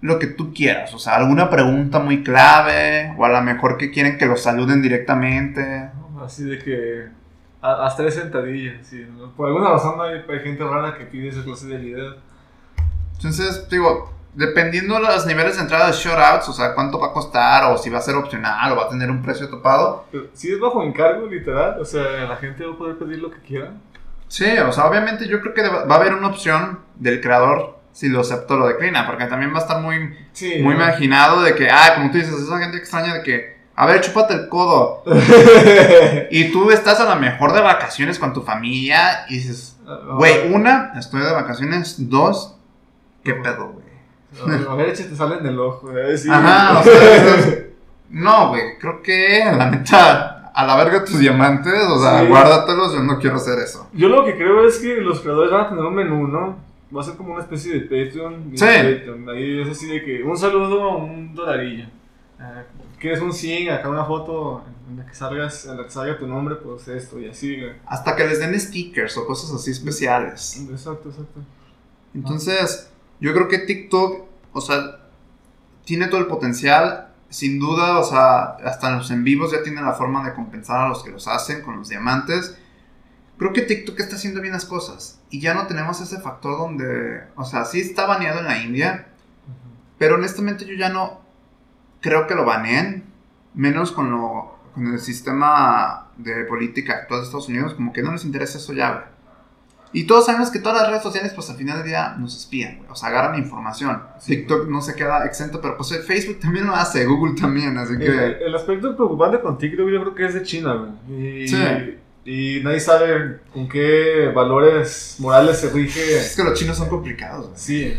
[0.00, 0.92] lo que tú quieras.
[0.94, 4.80] O sea, alguna pregunta muy clave, o a lo mejor que quieren que los saluden
[4.82, 5.90] directamente.
[6.24, 7.08] Así de que.
[7.62, 8.86] a- Haz tres sentadillas.
[8.86, 9.06] sí.
[9.36, 12.16] Por alguna razón hay, hay gente rara que pide esa clase de video.
[13.16, 17.12] Entonces, digo, dependiendo de los niveles de entrada de shoutouts, o sea, cuánto va a
[17.12, 20.04] costar, o si va a ser opcional, o va a tener un precio topado.
[20.34, 23.38] Si es bajo encargo, literal, o sea, la gente va a poder pedir lo que
[23.40, 23.72] quiera.
[24.28, 28.08] Sí, o sea, obviamente yo creo que va a haber una opción del creador si
[28.10, 30.58] lo acepta o lo declina, porque también va a estar muy Sí.
[30.62, 34.02] muy imaginado de que, ah, como tú dices, esa gente extraña de que, a ver,
[34.02, 35.02] chúpate el codo.
[36.30, 39.78] Y tú estás a lo mejor de vacaciones con tu familia y dices,
[40.14, 42.56] güey, una, estoy de vacaciones, dos,
[43.24, 43.85] ¿qué pedo, güey?
[44.68, 45.96] A ver, te sale en el ojo.
[45.96, 46.28] eh, sí.
[46.30, 46.92] Ajá, o sea,
[48.10, 52.26] no, güey, creo que, la neta, a la verga tus diamantes, o sea, Sí.
[52.28, 53.88] guárdatelos, yo no quiero hacer eso.
[53.92, 56.56] Yo lo que creo es que los creadores van a tener un menú, ¿no?
[56.96, 58.52] Va a ser como una especie de Patreon.
[58.54, 58.64] Sí.
[58.64, 59.28] Patreon.
[59.28, 61.86] Ahí es así de que un saludo, un dolarillo.
[62.38, 62.62] Ah,
[63.00, 63.70] ¿Quieres un 100?
[63.70, 67.18] Acá una foto en la que salgas, en la que salga tu nombre, pues esto
[67.18, 67.72] y así, güey.
[67.86, 70.56] Hasta que les den stickers o cosas así especiales.
[70.70, 71.40] Exacto, exacto.
[72.14, 74.25] Entonces, yo creo que TikTok,
[74.56, 74.96] o sea,
[75.84, 77.12] tiene todo el potencial.
[77.28, 80.88] Sin duda, o sea, hasta los en vivos ya tienen la forma de compensar a
[80.88, 82.56] los que los hacen con los diamantes.
[83.36, 85.20] Creo que TikTok está haciendo bien las cosas.
[85.28, 89.08] Y ya no tenemos ese factor donde, o sea, sí está baneado en la India.
[89.98, 91.20] Pero honestamente yo ya no
[92.00, 93.04] creo que lo baneen.
[93.52, 97.74] Menos con, lo, con el sistema de política actual de Estados Unidos.
[97.74, 99.10] Como que no les interesa eso ya.
[99.92, 102.78] Y todos sabemos que todas las redes sociales, pues al final del día nos espían,
[102.78, 102.90] güey.
[102.90, 104.02] O sea, agarran información.
[104.20, 104.36] Sí.
[104.36, 108.04] TikTok no se queda exento, pero pues Facebook también lo hace, Google también, así que...
[108.44, 110.74] el aspecto preocupante con TikTok yo creo que es de China,
[111.08, 111.44] güey.
[111.44, 111.98] Y, Sí.
[112.26, 116.18] y nadie sabe con qué valores morales se rige.
[116.18, 117.58] Es que los chinos son complicados, güey.
[117.58, 117.94] Sí.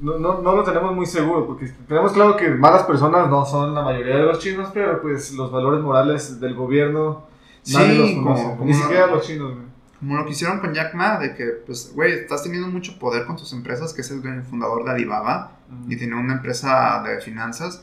[0.00, 3.74] No, no, no lo tenemos muy seguro, porque tenemos claro que malas personas no son
[3.74, 7.26] la mayoría de los chinos, pero pues los valores morales del gobierno
[7.72, 8.42] nadie Sí, los como- conoce.
[8.56, 9.65] como Ni no- siquiera los chinos, güey.
[9.98, 13.24] Como lo que hicieron con Jack Ma, de que, pues, güey, estás teniendo mucho poder
[13.26, 17.82] con tus empresas, que es el fundador de Alibaba, y tenía una empresa de finanzas,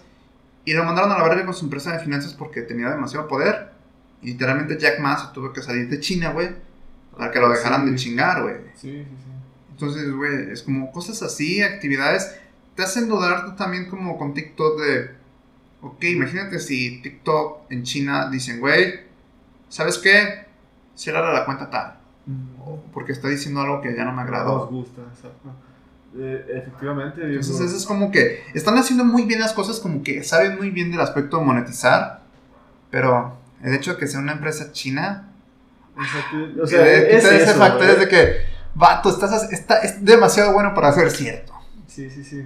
[0.66, 3.72] y lo mandaron a la verga con su empresa de finanzas porque tenía demasiado poder.
[4.22, 6.50] Y literalmente Jack Ma se tuvo que salir de China, güey,
[7.18, 8.56] para que lo dejaran de chingar, güey.
[8.76, 9.32] Sí, sí, sí.
[9.72, 12.40] Entonces, güey, es como cosas así, actividades,
[12.76, 15.12] te hacen dudar tú también como con TikTok de,
[15.82, 19.02] ok, imagínate si TikTok en China dicen, güey,
[19.68, 20.46] ¿sabes qué?
[20.96, 22.00] Cierra la cuenta tal,
[22.94, 24.68] porque está diciendo algo que ya no me Nos agradó.
[24.68, 25.50] gusta, exacto.
[26.16, 30.24] Eh, efectivamente, Entonces, eso es como que están haciendo muy bien las cosas, como que
[30.24, 32.22] saben muy bien del aspecto de monetizar,
[32.92, 35.30] Pero el hecho de que sea una empresa china,
[35.98, 36.38] Exacto.
[36.62, 38.38] O sea, sea, es ese eso, factor es de que,
[38.76, 41.54] vato, estás, está, es demasiado bueno para ser cierto.
[41.88, 42.46] Sí, sí, sí.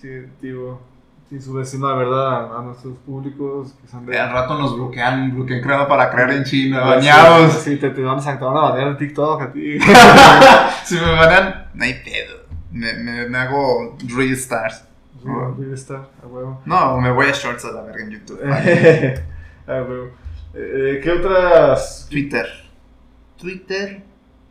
[0.00, 0.08] Sí,
[0.40, 0.80] digo,
[1.28, 2.58] sin subestimar, ¿verdad?
[2.58, 4.18] A, nuestros públicos que son de...
[4.18, 7.52] Al rato nos bloquean, bloquean creado para creer en China, Sí, bañados.
[7.52, 9.78] Sí, te, te van a, te van a banear en TikTok a ti.
[10.84, 12.38] si me banean, no hay pedo.
[12.72, 14.84] Me, me, me hago restars.
[15.58, 16.62] Debe estar, a huevo.
[16.64, 18.40] No, me voy a shorts a la verga en YouTube.
[19.66, 20.10] a huevo.
[20.54, 22.06] Eh, ¿Qué otras?
[22.08, 22.46] Twitter.
[23.36, 24.02] Twitter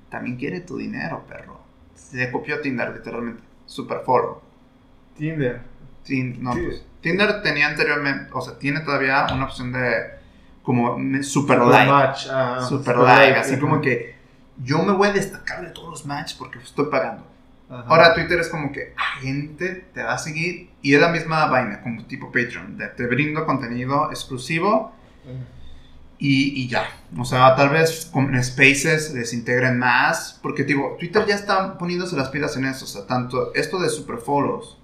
[0.10, 1.60] también quiere tu dinero, perro.
[1.96, 3.44] Se copió Tinder, literalmente.
[3.66, 4.42] Super foro.
[5.18, 5.62] Tinder.
[6.08, 6.62] Tin- no, Sí.
[6.66, 10.18] pues, Tinder tenía anteriormente, o sea, tiene todavía una opción de
[10.64, 11.92] como super Super like.
[11.92, 13.62] match, ah, super super like, like, así ajá.
[13.62, 14.16] como que
[14.64, 17.26] yo me voy a destacar de todos los matches porque estoy pagando.
[17.70, 21.46] Ahora Twitter es como que ah, gente te va a seguir y es la misma
[21.48, 24.94] vaina, como tipo Patreon, de te brindo contenido exclusivo
[26.20, 26.86] y, y ya.
[27.18, 32.16] O sea, tal vez con Spaces les integren más, porque digo, Twitter ya está poniéndose
[32.16, 34.77] las pilas en eso, o sea, tanto esto de superfollows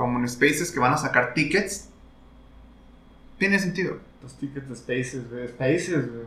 [0.00, 1.90] como en Spaces que van a sacar tickets,
[3.38, 3.98] tiene sentido.
[4.22, 5.48] Los tickets de Spaces, güey.
[5.48, 6.24] Spaces, güey.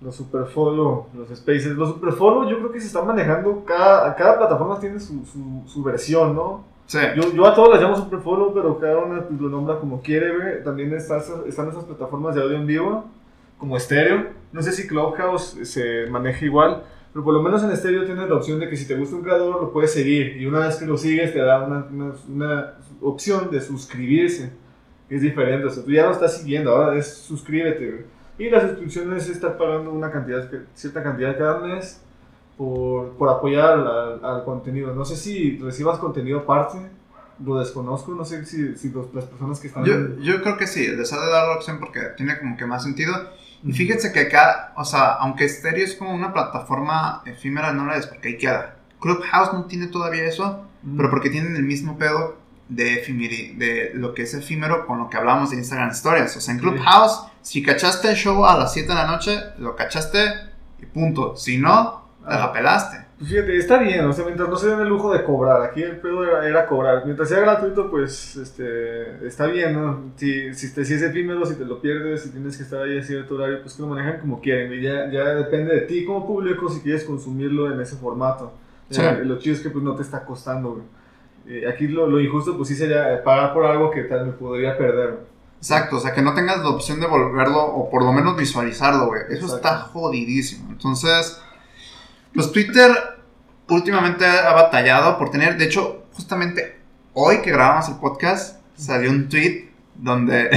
[0.00, 1.68] Los Superfollow, los Spaces.
[1.68, 3.64] Los Superfollow yo creo que se están manejando.
[3.64, 6.64] Cada, cada plataforma tiene su, su, su versión, ¿no?
[6.86, 6.98] Sí.
[7.16, 10.62] Yo, yo a todas las llamo Superfollow, pero cada una lo nombra como quiere, güey.
[10.62, 13.04] También está están esas plataformas de audio en vivo,
[13.58, 14.26] como estéreo.
[14.52, 18.34] No sé si Clubhouse se maneja igual, pero por lo menos en estéreo tienes la
[18.36, 20.36] opción de que si te gusta un creador lo puedes seguir.
[20.36, 24.52] Y una vez que lo sigues te da una, una, una opción de suscribirse,
[25.08, 25.66] que es diferente.
[25.66, 28.04] O sea, tú ya lo estás siguiendo, ahora es suscríbete, güey.
[28.38, 32.00] Y la suscripción es estar pagando una cantidad, cierta cantidad cada mes
[32.56, 34.94] por, por apoyar al, al contenido.
[34.94, 36.78] No sé si recibas contenido aparte,
[37.44, 39.84] lo desconozco, no sé si, si los- las personas que están...
[39.84, 42.66] Yo, yo creo que sí, les ha de dar la opción porque tiene como que
[42.66, 43.12] más sentido.
[43.64, 47.96] Y fíjense que acá, o sea, aunque Stereo es como una plataforma efímera, no la
[47.96, 48.76] es porque ahí queda.
[49.00, 50.96] Clubhouse no tiene todavía eso, Mm.
[50.96, 53.02] pero porque tienen el mismo pedo de,
[53.56, 56.36] de lo que es efímero con lo que hablábamos de Instagram Stories.
[56.36, 56.66] O sea, en Sí.
[56.66, 60.20] Clubhouse, si cachaste el show a las 7 de la noche, lo cachaste
[60.80, 61.34] y punto.
[61.36, 63.07] Si no, te la pelaste.
[63.18, 65.82] Pues fíjate, está bien, o sea, mientras no se den el lujo de cobrar, aquí
[65.82, 67.04] el pedo era, era cobrar.
[67.04, 70.12] Mientras sea gratuito, pues este, está bien, ¿no?
[70.14, 72.96] Si, si, te, si es efímero, si te lo pierdes, si tienes que estar ahí
[72.96, 74.72] a cierto horario, pues que lo manejan como quieren.
[74.72, 78.52] Y ya, ya depende de ti como público si quieres consumirlo en ese formato.
[78.88, 79.00] Sí.
[79.02, 80.84] Eh, lo chido es que pues no te está costando, güey.
[81.48, 84.32] Eh, aquí lo, lo injusto, pues sí sería eh, pagar por algo que tal me
[84.32, 85.10] podría perder.
[85.10, 85.24] güey.
[85.56, 89.06] Exacto, o sea, que no tengas la opción de volverlo o por lo menos visualizarlo,
[89.08, 89.22] güey.
[89.22, 89.56] Eso Exacto.
[89.56, 90.70] está jodidísimo.
[90.70, 91.42] Entonces,
[92.34, 92.90] pues Twitter
[93.68, 96.78] últimamente ha batallado por tener, de hecho, justamente
[97.14, 100.50] hoy que grabamos el podcast, salió un tweet donde,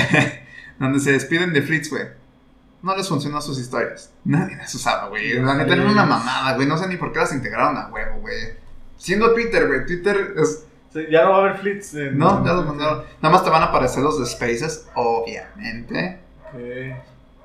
[0.79, 2.03] donde se despiden de Fritz, güey.
[2.83, 4.11] No les funcionó sus historias.
[4.25, 5.33] Nadie las usaba, güey.
[5.39, 6.67] La neta era una mamada, güey.
[6.67, 8.53] No sé ni por qué las integraron a huevo, güey.
[8.97, 9.85] Siendo Twitter, güey.
[9.85, 10.63] Twitter es
[11.09, 11.93] ya no va a haber flits.
[11.93, 13.03] en- no, ya los mandaron.
[13.21, 16.19] Nada más te van a aparecer los de Spaces, obviamente.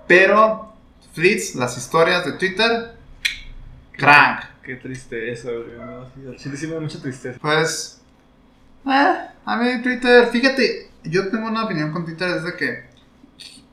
[0.06, 0.72] Pero,
[1.12, 2.95] Fritz, las historias de Twitter,
[3.96, 4.40] crank.
[4.62, 5.76] Qué tristeza, güey.
[5.78, 7.38] No, sí, al chile sí me da mucha tristeza.
[7.40, 8.00] Pues,
[8.86, 12.84] eh, a mí Twitter, fíjate, yo tengo una opinión con Twitter desde que,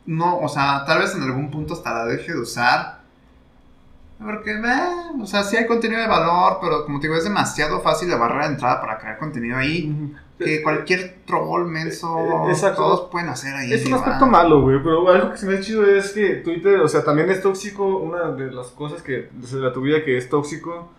[0.05, 3.02] no, o sea, tal vez en algún punto hasta la deje de usar.
[4.23, 7.81] Porque, eh, o sea, sí hay contenido de valor, pero como te digo, es demasiado
[7.81, 10.13] fácil la barrera de entrada para crear contenido ahí.
[10.39, 12.81] Que cualquier troll, menso, Eh, exacto.
[12.81, 13.71] todos pueden hacer ahí.
[13.71, 16.79] Es un aspecto malo, güey, pero algo que se me ha chido es que Twitter,
[16.79, 20.17] o sea, también es tóxico, una de las cosas que de la tu vida que
[20.17, 20.89] es tóxico,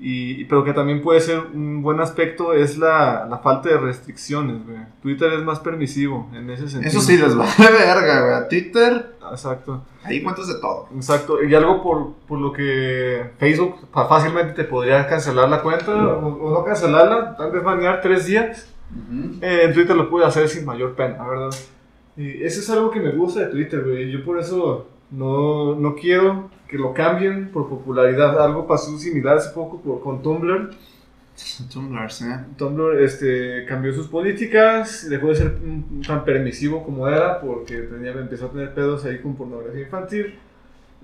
[0.00, 4.64] y, pero que también puede ser un buen aspecto es la, la falta de restricciones,
[4.66, 4.78] güey.
[5.02, 6.90] Twitter es más permisivo en ese sentido.
[6.90, 8.34] Eso sí les vale verga, güey.
[8.34, 10.88] A Twitter, Exacto, ahí cuentas de todo.
[10.94, 11.42] exacto.
[11.42, 16.26] Y algo por, por lo que Facebook fa- fácilmente te podría cancelar la cuenta, o,
[16.28, 18.70] o no cancelarla, tal vez banear tres días.
[19.40, 21.50] Eh, en Twitter lo pude hacer sin mayor pena, ¿verdad?
[22.16, 24.10] Y eso es algo que me gusta de Twitter, güey.
[24.10, 28.40] Yo por eso no, no quiero que lo cambien por popularidad.
[28.42, 30.70] Algo pasó similar hace poco por- con Tumblr.
[31.72, 32.24] Tumblr, sí.
[32.56, 35.56] Tumblr este, cambió sus políticas, dejó de ser
[36.06, 40.34] tan permisivo como era porque tenía, empezó a tener pedos ahí con pornografía infantil.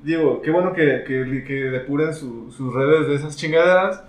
[0.02, 4.02] Digo, qué bueno que, que, que depuren su- sus redes de esas chingaderas,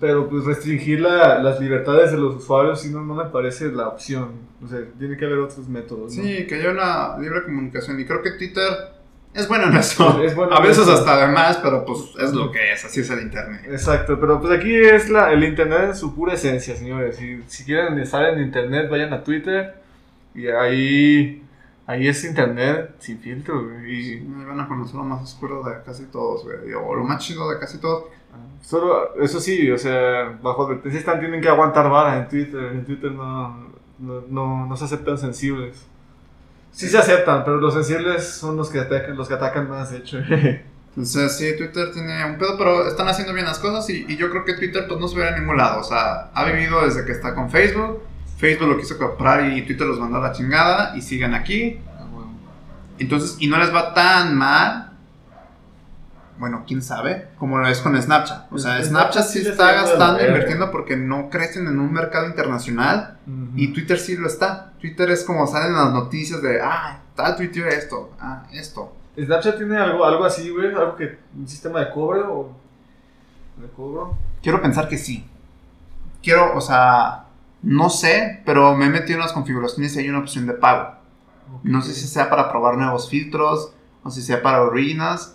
[0.00, 3.88] pero pues restringir la- las libertades de los usuarios sí no, no me parece la
[3.88, 4.32] opción.
[4.62, 6.14] O sea, tiene que haber otros métodos.
[6.16, 6.22] ¿no?
[6.22, 7.98] Sí, que haya una libre comunicación.
[7.98, 8.97] Y creo que Twitter
[9.34, 10.20] es bueno en eso.
[10.24, 10.92] Es bueno a veces eso.
[10.92, 12.84] hasta además, pero pues es lo que es.
[12.84, 13.62] Así es el internet.
[13.70, 17.16] Exacto, pero pues aquí es la, el internet en su pura esencia, señores.
[17.16, 19.74] Si, si quieren estar en internet, vayan a Twitter
[20.34, 21.42] y ahí,
[21.88, 23.82] Ahí es internet sin filtro.
[23.88, 26.74] Y Me van a conocer lo más oscuro de casi todos, güey.
[26.74, 28.04] O lo más chido de casi todos.
[28.60, 32.72] solo, eso sí, o sea, bajo advertencia están, tienen que aguantar vara en Twitter.
[32.72, 35.86] En Twitter no, no, no, no se aceptan sensibles.
[36.72, 39.98] Sí se aceptan, pero los sensibles son los que atacan, los que atacan más, de
[39.98, 40.18] hecho.
[40.90, 44.30] Entonces, sí, Twitter tiene un pedo, pero están haciendo bien las cosas y, y yo
[44.30, 45.80] creo que Twitter pues no se ve a ningún lado.
[45.80, 48.02] O sea, ha vivido desde que está con Facebook.
[48.36, 51.80] Facebook lo quiso comprar y Twitter los mandó a la chingada y siguen aquí.
[51.96, 52.06] Ah.
[52.98, 54.92] Entonces, y no les va tan mal.
[56.38, 58.52] Bueno, quién sabe, como lo es con Snapchat.
[58.52, 63.18] O sea, Snapchat sí está gastando, invirtiendo porque no crecen en un mercado internacional.
[63.56, 64.67] Y Twitter sí lo está.
[64.80, 68.92] Twitter es como salen las noticias de, ah, tal tuiteó esto, ah, esto.
[69.18, 72.56] Snapchat tiene algo, algo así, güey, algo que, un sistema de cobro o
[73.60, 74.16] de cobro.
[74.42, 75.26] Quiero pensar que sí.
[76.22, 77.24] Quiero, o sea,
[77.62, 80.94] no sé, pero me he metido en las configuraciones y hay una opción de pago.
[81.62, 83.72] No sé si sea para probar nuevos filtros
[84.04, 85.34] o si sea para originals.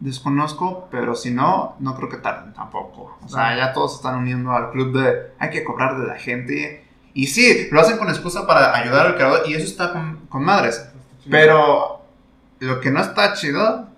[0.00, 3.18] Desconozco, pero si no, no creo que tarden tampoco.
[3.22, 3.56] O sea, Ah.
[3.56, 6.86] ya todos están uniendo al club de hay que cobrar de la gente.
[7.14, 10.44] Y sí, lo hacen con excusa para ayudar al creador y eso está con, con
[10.44, 10.86] madres.
[11.30, 12.02] Pero
[12.60, 13.88] lo que no está chido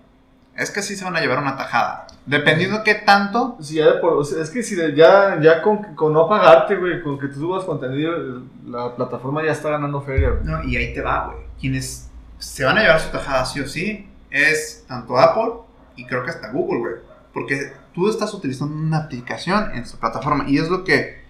[0.55, 2.07] es que sí se van a llevar una tajada.
[2.25, 5.61] Dependiendo qué tanto, Si ya de por- o sea, es que si de- ya, ya
[5.61, 10.01] con, con no pagarte, güey, con que tú subas contenido, la plataforma ya está ganando
[10.01, 10.43] feria, güey.
[10.43, 11.45] No, y ahí te va, güey.
[11.59, 15.53] Quienes se van a llevar su tajada sí o sí es tanto Apple
[15.97, 16.93] y creo que hasta Google, güey.
[17.33, 21.21] Porque tú estás utilizando una aplicación en su plataforma y es lo que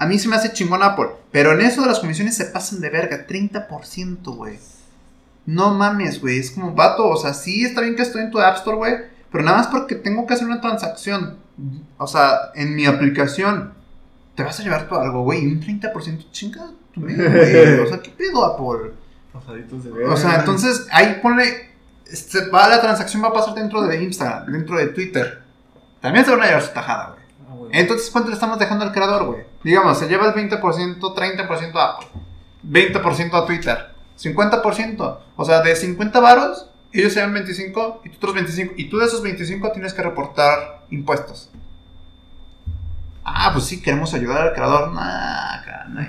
[0.00, 1.08] a mí se me hace chingón Apple.
[1.30, 4.58] Pero en eso de las comisiones se pasan de verga, 30%, güey.
[5.44, 6.38] No mames, güey.
[6.38, 8.94] Es como vato, o sea, sí está bien que estoy en tu App Store, güey.
[9.30, 11.36] Pero nada más porque tengo que hacer una transacción.
[11.98, 13.74] O sea, en mi aplicación.
[14.34, 15.46] Te vas a llevar tú algo, güey.
[15.46, 17.14] Un 30% chinga tu güey.
[17.80, 18.92] O sea, ¿qué pedo, Apple?
[19.34, 20.16] Pasaditos de O verga.
[20.16, 21.68] sea, entonces ahí ponle.
[22.04, 25.42] Se va, la transacción va a pasar dentro de Instagram, dentro de Twitter.
[26.00, 27.19] También se van a llevar su tajada, güey.
[27.72, 29.44] Entonces, ¿cuánto le estamos dejando al creador, güey?
[29.62, 32.08] Digamos, se lleva el 20%, 30% a Apple,
[32.68, 35.18] 20% a Twitter, 50%.
[35.36, 38.74] O sea, de 50 varos, ellos se llevan 25 y tú otros 25.
[38.76, 41.50] Y tú de esos 25 tienes que reportar impuestos.
[43.24, 44.92] Ah, pues sí, queremos ayudar al creador.
[44.92, 45.80] Nah, cara.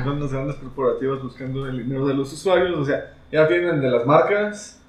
[0.04, 3.90] son las grandes corporativas buscando el dinero de los usuarios, o sea, ya vienen de
[3.90, 4.80] las marcas,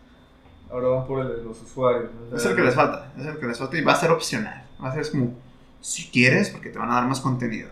[0.71, 2.12] ahora van por el de los usuarios.
[2.34, 4.64] Es el que les falta, es el que les falta y va a ser opcional.
[4.83, 5.33] Va a ser como,
[5.81, 7.69] si quieres, porque te van a dar más contenido.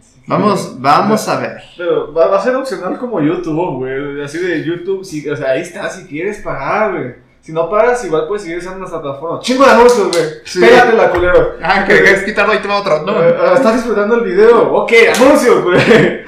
[0.00, 1.62] sí, Vamos, vamos a ver.
[1.76, 4.22] Pero va, va a ser opcional como YouTube, güey.
[4.22, 7.14] Así de YouTube, si, o sea, ahí está, si quieres pagar, güey.
[7.42, 9.40] Si no pagas, igual puedes seguir usando nuestra plataforma.
[9.40, 10.24] Chingo de anuncios, güey.
[10.44, 10.60] Sí.
[10.60, 11.54] Pégatela, culero.
[11.60, 13.02] Ah, que quieres quitarlo y te va otro.
[13.02, 13.20] No.
[13.20, 14.72] Eh, ah, estás disfrutando el video.
[14.72, 15.80] Ok, anuncios, güey.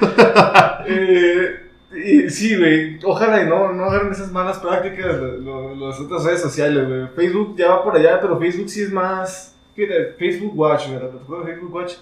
[0.87, 2.99] eh, y sí, güey.
[3.01, 7.07] Ojalá y no, no agarren esas malas prácticas las otras redes sociales, güey.
[7.15, 9.54] Facebook ya va por allá, pero Facebook sí es más.
[9.75, 10.99] Fíjate, Facebook Watch, güey.
[10.99, 11.93] La plataforma de Facebook Watch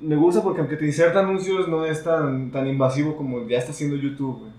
[0.00, 3.72] me gusta porque aunque te inserta anuncios, no es tan, tan invasivo como ya está
[3.72, 4.52] haciendo YouTube, güey.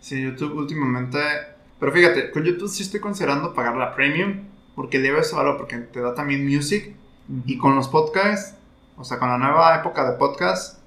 [0.00, 1.18] Sí, YouTube últimamente.
[1.78, 4.44] Pero fíjate, con YouTube sí estoy considerando pagar la premium.
[4.74, 6.94] Porque debe ese valor, porque te da también music.
[7.46, 8.56] Y con los podcasts,
[8.96, 10.80] o sea, con la nueva época de podcast,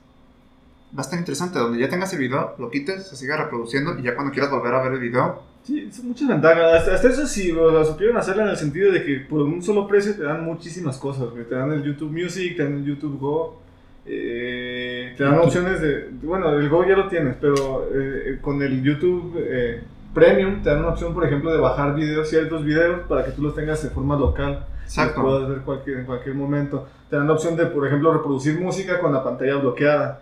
[0.94, 1.60] va a estar interesante.
[1.60, 3.98] Donde ya tengas el video, lo quites, se siga reproduciendo.
[3.98, 6.88] Y ya cuando quieras volver a ver el video, Sí, son muchas ventajas.
[6.88, 9.86] Hasta, eso sí, o sea, supieron hacerla en el sentido de que por un solo
[9.86, 11.30] precio te dan muchísimas cosas.
[11.30, 11.44] güey.
[11.44, 13.60] Te dan el YouTube Music, te dan el YouTube Go,
[14.06, 15.46] eh, te dan YouTube.
[15.46, 16.10] opciones de.
[16.24, 20.80] Bueno, el Go ya lo tienes, pero eh, con el YouTube eh, Premium te dan
[20.80, 23.90] una opción, por ejemplo, de bajar videos, ciertos videos, para que tú los tengas de
[23.90, 24.66] forma local.
[24.84, 25.22] Los exacto.
[25.22, 26.88] puedas ver cualquier, en cualquier momento.
[27.10, 30.22] Te dan la opción de, por ejemplo, reproducir música con la pantalla bloqueada.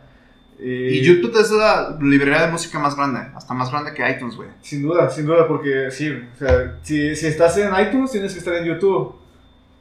[0.59, 4.35] Eh, Y YouTube es la librería de música más grande, hasta más grande que iTunes,
[4.35, 4.49] güey.
[4.61, 8.39] Sin duda, sin duda, porque sí, o sea, si, si estás en iTunes tienes que
[8.39, 9.15] estar en YouTube.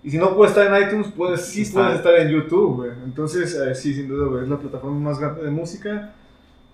[0.03, 1.81] Y si no puedes estar en iTunes, puedes, sí Está.
[1.81, 2.91] puedes estar en YouTube, güey.
[3.05, 6.13] Entonces, eh, sí, sin duda, güey, es la plataforma más grande de música.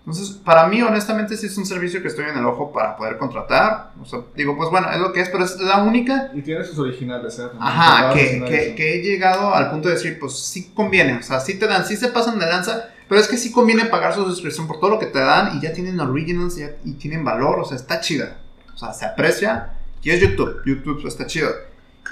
[0.01, 3.19] Entonces, para mí, honestamente, sí es un servicio que estoy en el ojo para poder
[3.19, 3.93] contratar.
[4.01, 6.31] O sea, digo, pues bueno, es lo que es, pero es la única.
[6.35, 7.43] Y tiene sus originales, ¿eh?
[7.43, 11.19] También, Ajá, que, que, que he llegado al punto de decir, pues sí conviene.
[11.19, 13.85] O sea, sí te dan, sí se pasan de lanza, pero es que sí conviene
[13.87, 16.93] pagar su suscripción por todo lo que te dan y ya tienen originals ya- y
[16.93, 17.59] tienen valor.
[17.59, 18.39] O sea, está chida.
[18.73, 19.73] O sea, se aprecia.
[20.03, 20.63] Y es YouTube.
[20.65, 21.51] YouTube está chido.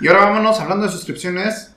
[0.00, 1.72] Y ahora vámonos hablando de suscripciones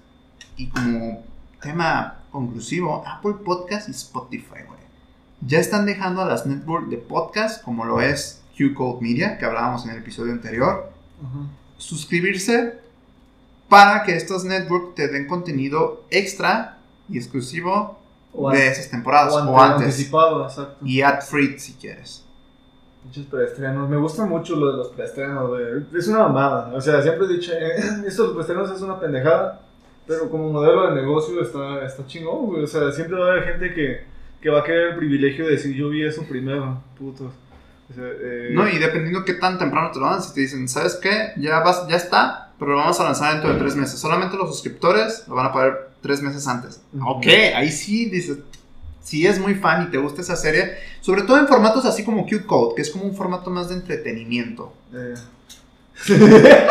[0.57, 1.23] y como
[1.61, 4.79] tema conclusivo, Apple Podcast y Spotify, güey.
[5.41, 9.45] Ya están dejando a las networks de podcast, como lo es Hugh Code Media, que
[9.45, 11.45] hablábamos en el episodio anterior, Ajá.
[11.77, 12.79] suscribirse
[13.69, 18.00] para que estos networks te den contenido extra y exclusivo
[18.33, 19.87] O, de esas temporadas o o, ante- antes.
[19.87, 20.85] anticipado, exacto.
[20.85, 22.25] Y ad free si quieres.
[23.03, 23.89] Muchos preestrenos.
[23.89, 25.63] Me gusta mucho lo de los preestrenos, güey.
[25.97, 26.71] Es una mamada.
[26.73, 27.75] O sea, siempre he dicho, eh,
[28.07, 29.61] esto de los preestrenos es una pendejada.
[30.07, 32.63] Pero como modelo de negocio está, está chingón, güey.
[32.63, 34.03] O sea, siempre va a haber gente que,
[34.41, 37.31] que va a querer el privilegio de decir, yo vi eso primero, putos.
[37.89, 40.67] O sea, eh, No, y dependiendo qué tan temprano te lo dan, si te dicen,
[40.69, 41.33] ¿sabes qué?
[41.37, 43.99] Ya, vas, ya está, pero lo vamos a lanzar dentro de tres meses.
[43.99, 46.81] Solamente los suscriptores lo van a pagar tres meses antes.
[47.01, 47.25] Ok,
[47.55, 48.37] ahí sí dices,
[49.03, 52.25] si es muy fan y te gusta esa serie, sobre todo en formatos así como
[52.25, 54.73] Q-Code, que es como un formato más de entretenimiento.
[54.93, 55.13] Eh.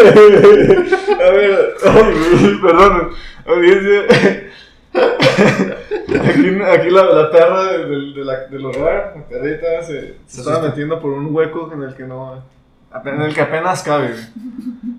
[0.00, 3.10] A ver, ay, perdón,
[3.46, 4.50] audiencia.
[6.24, 10.62] Aquí, aquí la, la perra del, de la- del hogar, la perrita, se, se estaba
[10.68, 12.42] metiendo por un hueco en el que no.
[13.04, 14.14] En el que apenas cabe.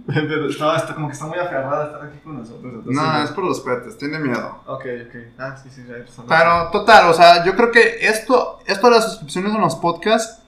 [0.05, 0.27] Güey.
[0.27, 2.73] Pero estaba, está- como que está muy aferrada a estar aquí con nosotros.
[2.73, 4.61] entonces- No, es por los petes, tiene miedo.
[4.65, 5.15] Ok, ok.
[5.39, 6.27] Ah, sí, sí, ya empezando.
[6.29, 10.41] Pero total, o sea, yo creo que esto, esto de las suscripciones en los podcasts,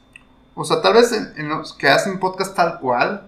[0.55, 3.27] o sea, tal vez en, en los que hacen podcast tal cual,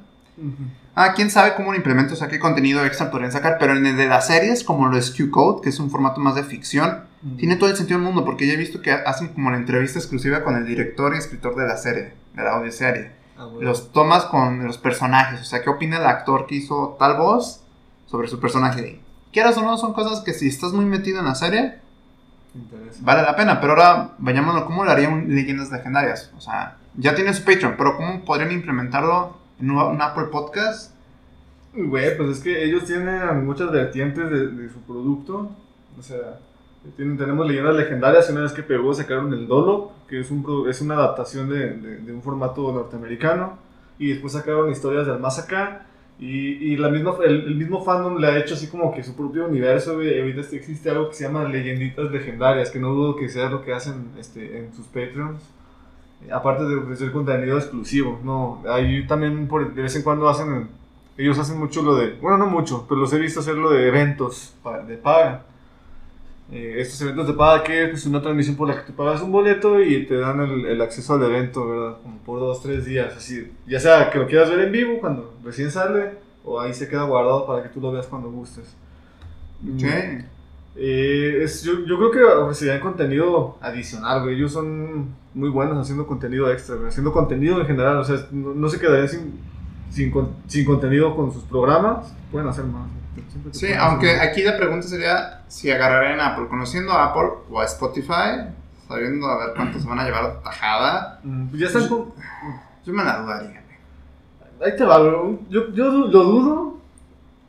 [0.96, 3.86] ah, quién sabe cómo lo implemento, o sea, qué contenido extra podrían sacar, pero en
[3.86, 7.06] el de las series, como lo es Q-Code, que es un formato más de ficción,
[7.38, 9.98] tiene todo el sentido del mundo, porque ya he visto que hacen como la entrevista
[9.98, 13.12] exclusiva con el director y escritor de la serie, de la audioserie.
[13.38, 13.70] Ah, bueno.
[13.70, 17.62] Los tomas con los personajes, o sea, qué opina el actor que hizo tal voz
[18.06, 19.02] sobre su personaje.
[19.34, 21.80] Quieras o no, son cosas que si estás muy metido en la serie,
[23.02, 23.60] vale la pena.
[23.60, 26.32] Pero ahora, vayámonos, ¿cómo lo haría un Leyendas Legendarias?
[26.38, 30.94] O sea, ya tiene su Patreon, pero ¿cómo podrían implementarlo en un, Apple Podcast?
[31.74, 35.52] Güey, pues es que ellos tienen muchas vertientes de, de su producto.
[36.00, 36.40] O sea,
[36.98, 38.30] tenemos leyendas legendarias.
[38.30, 41.98] Una vez que pegó, sacaron el Dolo, que es, un, es una adaptación de, de-
[41.98, 43.58] de un formato norteamericano.
[43.98, 45.86] Y después sacaron historias del más acá.
[46.20, 49.16] Y, y la misma, el, el mismo fandom le ha hecho así como que su
[49.16, 50.02] propio universo.
[50.02, 53.62] Y ahorita existe algo que se llama leyenditas legendarias, que no dudo que sea lo
[53.64, 55.42] que hacen este, en sus Patreons.
[56.26, 60.70] Eh, Aparte de ofrecer contenido exclusivo, no, ahí también por, de vez en cuando hacen
[61.18, 63.88] ellos hacen mucho lo de, bueno, no mucho, pero los he visto hacer lo de
[63.88, 64.54] eventos
[64.88, 65.44] de paga.
[66.52, 69.22] Eh, estos eventos de paga que es pues, una transmisión por la que tú pagas
[69.22, 71.98] un boleto y te dan el, el acceso al evento, ¿verdad?
[72.04, 73.52] Como por dos, tres días, así.
[73.68, 76.12] Ya sea que lo quieras ver en vivo cuando recién sale
[76.44, 78.76] o ahí se queda guardado para que tú lo veas cuando gustes.
[79.62, 79.88] Mm, Sí.
[80.76, 84.36] eh, es, yo, yo creo que ofrecerían contenido adicional, güey.
[84.36, 86.90] Ellos son muy buenos haciendo contenido extra, güey.
[86.90, 87.98] Haciendo contenido en general.
[87.98, 89.40] O sea, no, no se quedarían sin,
[89.90, 90.14] sin,
[90.48, 92.14] sin contenido con sus programas.
[92.32, 92.84] Pueden hacer más.
[92.92, 93.05] güey.
[93.52, 97.60] Sí, hacer aunque aquí la pregunta sería si agarrarían a Apple, conociendo a Apple o
[97.62, 98.48] a Spotify,
[98.88, 102.14] sabiendo a ver cuánto se van a llevar tajada, Mm, pues ya están con...
[102.86, 103.62] yo me la dudaría.
[104.60, 104.72] güey.
[104.72, 104.98] Ahí te va.
[105.50, 106.78] Yo, lo dudo.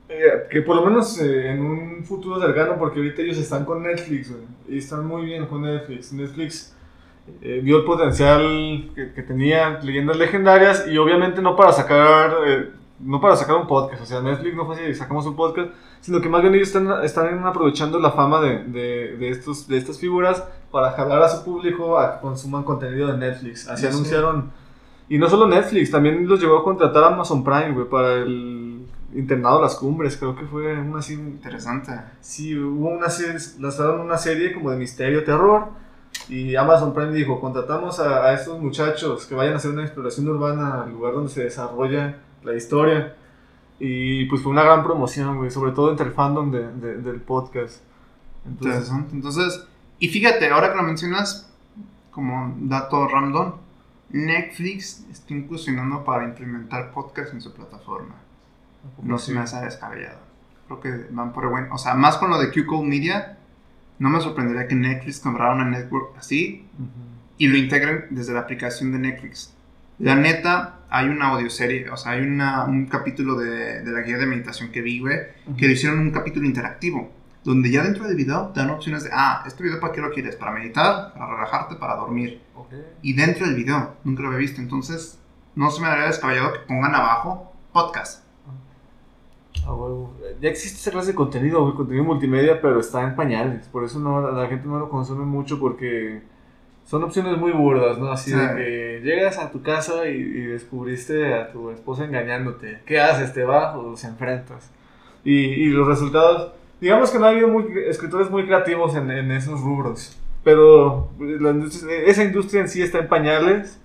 [0.08, 3.82] eh, que por lo menos eh, en un futuro cercano, porque ahorita ellos están con
[3.82, 6.12] Netflix, güey, y están muy bien con Netflix.
[6.12, 6.76] Netflix
[7.42, 12.70] eh, vio el potencial que, que tenía leyendas legendarias y obviamente no para sacar eh,
[13.00, 15.68] no para sacar un podcast, o sea, Netflix no fue así, sacamos un podcast,
[16.00, 19.76] sino que más bien ellos están, están aprovechando la fama de, de, de estos, de
[19.76, 23.68] estas figuras para jalar a su público a que consuman contenido de Netflix.
[23.68, 23.88] Así Sí.
[23.88, 24.50] anunciaron,
[25.08, 28.86] y no solo Netflix, también los llegó a contratar a Amazon Prime, güey, para el
[29.14, 31.92] internado Las Cumbres, creo que fue una así, Interesante.
[32.20, 35.68] Sí, hubo una serie, lanzaron una serie como de misterio, terror.
[36.28, 40.26] Y Amazon Prime dijo, contratamos a, a estos muchachos que vayan a hacer una exploración
[40.28, 43.14] urbana al lugar donde se desarrolla la historia.
[43.78, 47.20] Y pues fue una gran promoción, güey, sobre todo entre el fandom de- de- del
[47.20, 47.82] podcast.
[48.46, 49.14] Entonces, Interesante.
[49.14, 49.66] Entonces,
[49.98, 51.52] y fíjate, ahora que lo mencionas,
[52.10, 53.52] como dato random,
[54.10, 58.14] Netflix está incursionando para implementar podcast en su plataforma.
[59.02, 60.20] No se me hace descabellado.
[60.66, 61.70] Creo que van por el buen.
[61.72, 63.38] O sea, más con lo de QCode Media,
[63.98, 66.88] no me sorprendería que Netflix comprara una network así Ujú.
[67.38, 69.52] y lo integren desde la aplicación de Netflix.
[69.98, 74.18] La neta, hay una audioserie, o sea, hay una, un capítulo de, de la guía
[74.18, 75.18] de meditación que vi, güey,
[75.56, 77.10] que lo hicieron un capítulo interactivo,
[77.44, 80.10] donde ya dentro del video te dan opciones de, ah, este video para qué lo
[80.10, 82.40] quieres, para meditar, para relajarte, para dormir.
[83.02, 85.18] Y dentro del video, nunca lo había visto, entonces
[85.54, 88.24] no se me daría descabellado que pongan abajo podcast.
[89.64, 90.14] Huevo.
[90.40, 93.66] Ya existe esa clase de contenido, contenido multimedia, pero está en pañales.
[93.68, 96.22] Por eso no, la gente no lo consume mucho porque
[96.86, 98.10] son opciones muy burdas, ¿no?
[98.10, 98.36] Así Sí.
[98.38, 102.78] de que llegas a tu casa y, y descubriste a tu esposa engañándote.
[102.86, 103.34] ¿Qué haces?
[103.34, 104.70] ¿Te vas o los enfrentas?
[105.24, 109.30] Y, y los resultados, digamos que no ha habido muy- escritores muy creativos en, en
[109.32, 110.16] esos rubros.
[110.44, 113.80] Pero la industria- esa industria en sí está en pañales.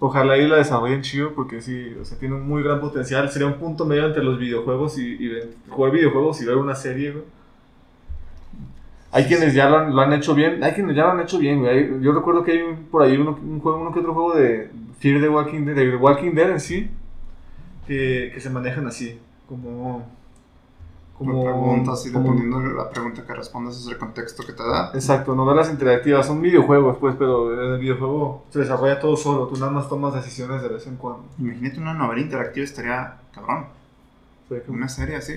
[0.00, 3.28] Ojalá y la desarrollen chido porque sí, o sea, tiene un muy gran potencial.
[3.30, 5.32] Sería un punto medio entre los videojuegos y, y
[5.68, 7.24] jugar videojuegos y ver una serie, güey.
[9.10, 11.38] Hay quienes ya lo han, lo han hecho bien, hay quienes ya lo han hecho
[11.38, 12.00] bien, güey.
[12.02, 14.70] Yo recuerdo que hay un- por ahí uno, un juego, uno que otro juego de
[15.00, 16.90] Fear the Walking Dead, de Walking Dead en sí,
[17.86, 20.16] que, que se manejan así, como...
[21.16, 24.62] Como preguntas y como- dependiendo de la pregunta que respondas es el contexto que te
[24.62, 24.92] da.
[24.94, 29.56] Exacto, novelas interactivas, son videojuegos, pues, pero en el videojuego se desarrolla todo solo, tú
[29.58, 31.24] nada más tomas decisiones de vez en cuando.
[31.40, 33.64] Imagínate una novela interactiva, estaría cabrón.
[34.68, 35.32] Una serie así.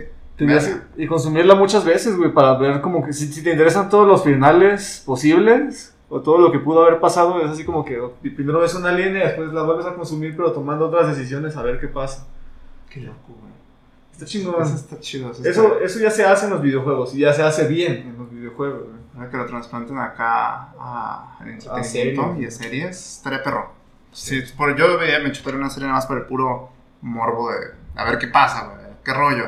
[0.98, 4.24] Y consumirla muchas veces, güey, para ver como que si, si te interesan todos los
[4.24, 8.60] finales posibles o todo lo que pudo haber pasado, es así como que oh, primero
[8.60, 11.80] ves una línea y después la vuelves a consumir, pero tomando otras decisiones a ver
[11.80, 12.28] qué pasa.
[12.90, 13.52] Qué loco, güey.
[14.12, 14.62] Está chingón.
[14.62, 15.32] Eso está chido.
[15.32, 17.94] Eso, Eso, está- eso ya se hace en los videojuegos y ya se hace bien
[18.10, 19.02] en los videojuegos, güey.
[19.16, 23.72] Ahora que lo trasplanten acá a, al entretenimiento y a series, estaría perro.
[24.12, 24.86] Sí, por, yo
[25.24, 26.70] me chutaría una serie nada más por el puro
[27.02, 27.58] morbo de
[27.96, 29.46] a ver qué pasa, güey, qué rollo.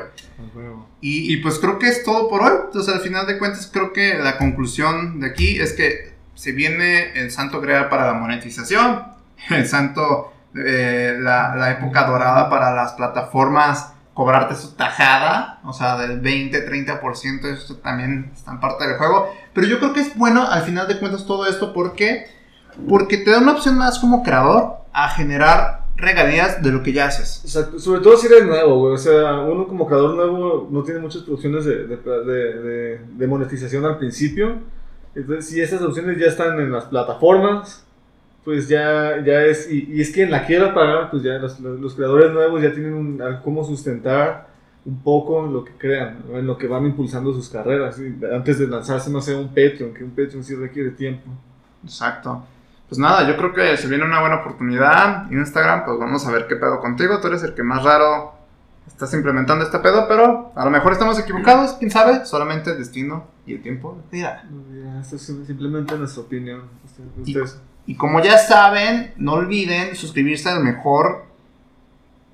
[1.00, 2.52] Y, y pues creo que es todo por hoy.
[2.66, 7.12] Entonces, al final de cuentas, creo que la conclusión de aquí es que se viene
[7.18, 9.04] el santo grial para la monetización,
[9.50, 15.96] el santo, eh, la, la época dorada para las plataformas cobrarte su tajada, o sea,
[15.96, 19.34] del 20-30%, esto también está en parte del juego.
[19.52, 22.26] Pero yo creo que es bueno al final de cuentas todo esto porque,
[22.88, 27.06] porque te da una opción más como creador a generar regalías de lo que ya
[27.06, 27.40] haces.
[27.44, 28.94] Exacto, sobre todo si eres nuevo, güey.
[28.94, 33.84] O sea, uno como creador nuevo no tiene muchas opciones de, de, de- de- monetización
[33.84, 34.56] al principio.
[35.14, 37.84] Entonces, si esas opciones ya están en las plataformas,
[38.44, 39.70] pues ya, ya es.
[39.70, 43.22] Y, y es quien la quiera pagar, pues ya los, creadores nuevos ya tienen un,
[43.42, 44.48] cómo sustentar
[44.84, 47.98] un poco lo que crean, en lo que van impulsando sus carreras.
[48.34, 51.30] Antes de lanzarse, no sé, un Patreon, que un Patreon sí requiere tiempo.
[51.82, 52.44] Exacto.
[52.88, 55.30] Pues nada, yo creo que se viene una buena oportunidad.
[55.30, 57.20] Instagram, pues vamos a ver qué pedo contigo.
[57.20, 58.34] Tú eres el que más raro
[58.86, 62.24] estás implementando este pedo, pero a lo mejor estamos equivocados, quién sabe.
[62.26, 64.44] Solamente el destino y el tiempo dirá.
[65.00, 66.62] Esto es simplemente nuestra opinión.
[67.20, 71.24] Ustedes- Y- como ya saben, no olviden suscribirse al mejor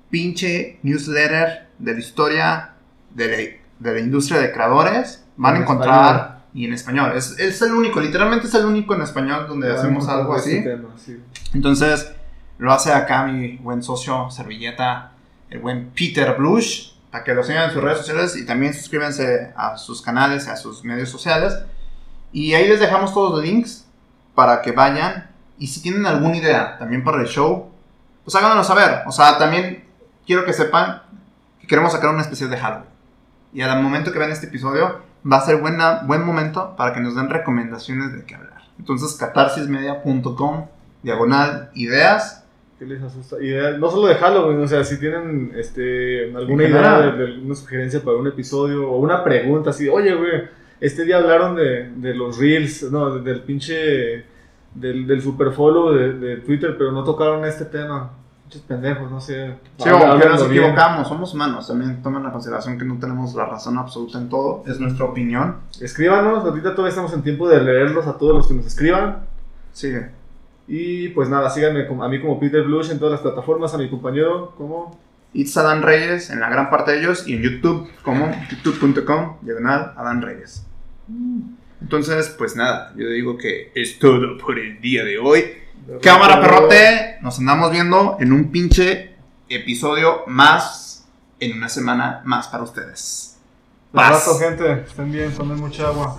[0.09, 2.73] pinche newsletter de la historia
[3.15, 5.25] de la, de la industria de creadores.
[5.37, 6.40] Van a En encontrar.
[6.53, 7.13] Y en español.
[7.15, 10.35] Es, es el único, literalmente es el único en español donde hacemos Vamos a algo
[10.35, 10.63] tocar así.
[10.63, 11.21] tema, sí.
[11.53, 12.11] Entonces,
[12.57, 15.13] lo hace acá mi buen socio Servilleta,
[15.49, 19.53] el buen Peter Blush, para que lo sigan en sus redes sociales y también suscríbanse
[19.55, 21.57] a sus canales, a sus medios sociales.
[22.31, 23.85] Y ahí les dejamos todos los links
[24.35, 25.29] para que vayan.
[25.57, 27.69] Y si tienen alguna idea también para el show,
[28.23, 29.01] pues háganoslo saber.
[29.05, 29.83] O sea, también
[30.25, 31.01] quiero que sepan
[31.59, 32.89] que queremos sacar una especial de Halloween.
[33.53, 36.99] Y al momento que vean este episodio, va a ser buena, buen momento para que
[37.01, 38.61] nos den recomendaciones de qué hablar.
[38.79, 40.65] Entonces, catarsismedia.com,
[41.03, 42.45] diagonal, ideas.
[42.79, 43.37] ¿Qué les asusta?
[43.79, 48.01] No solo de Halloween, o sea, si tienen este, alguna idea, de, de alguna sugerencia
[48.01, 50.31] para un episodio o una pregunta así, oye, güey,
[50.79, 54.25] este día hablaron de, de los reels, no, de- del pinche,
[54.73, 58.13] del, del super follow de, de Twitter, pero no tocaron este tema.
[58.51, 59.53] Muchos pendejos, no sé.
[59.77, 60.63] Sí, Habla- aunque nos bien.
[60.65, 61.69] equivocamos, somos humanos.
[61.69, 64.65] También tomen la consideración que no tenemos la razón absoluta en todo.
[64.67, 65.55] Es nuestra opinión.
[65.79, 69.19] Escríbanos, ahorita todavía estamos en tiempo de leerlos a todos los que nos escriban.
[69.71, 70.09] Sigue.
[70.67, 73.89] Y pues nada, síganme a mí como Peter Blush en todas las plataformas, a mi
[73.89, 74.99] compañero como
[75.31, 79.93] It's Adán Reyes en la gran parte de ellos y en YouTube como youtube.com diagonal
[79.95, 80.65] Adán Reyes.
[81.81, 85.45] Entonces, pues nada, yo digo que es todo por el día de hoy.
[86.01, 89.15] Cámara perrote, nos andamos viendo en un pinche
[89.49, 91.05] episodio más
[91.39, 93.37] en una semana más para ustedes.
[93.91, 94.25] Paz.
[94.25, 94.39] Paz.
[94.39, 94.85] gente.
[94.87, 96.17] Estén bien, tomen mucha agua.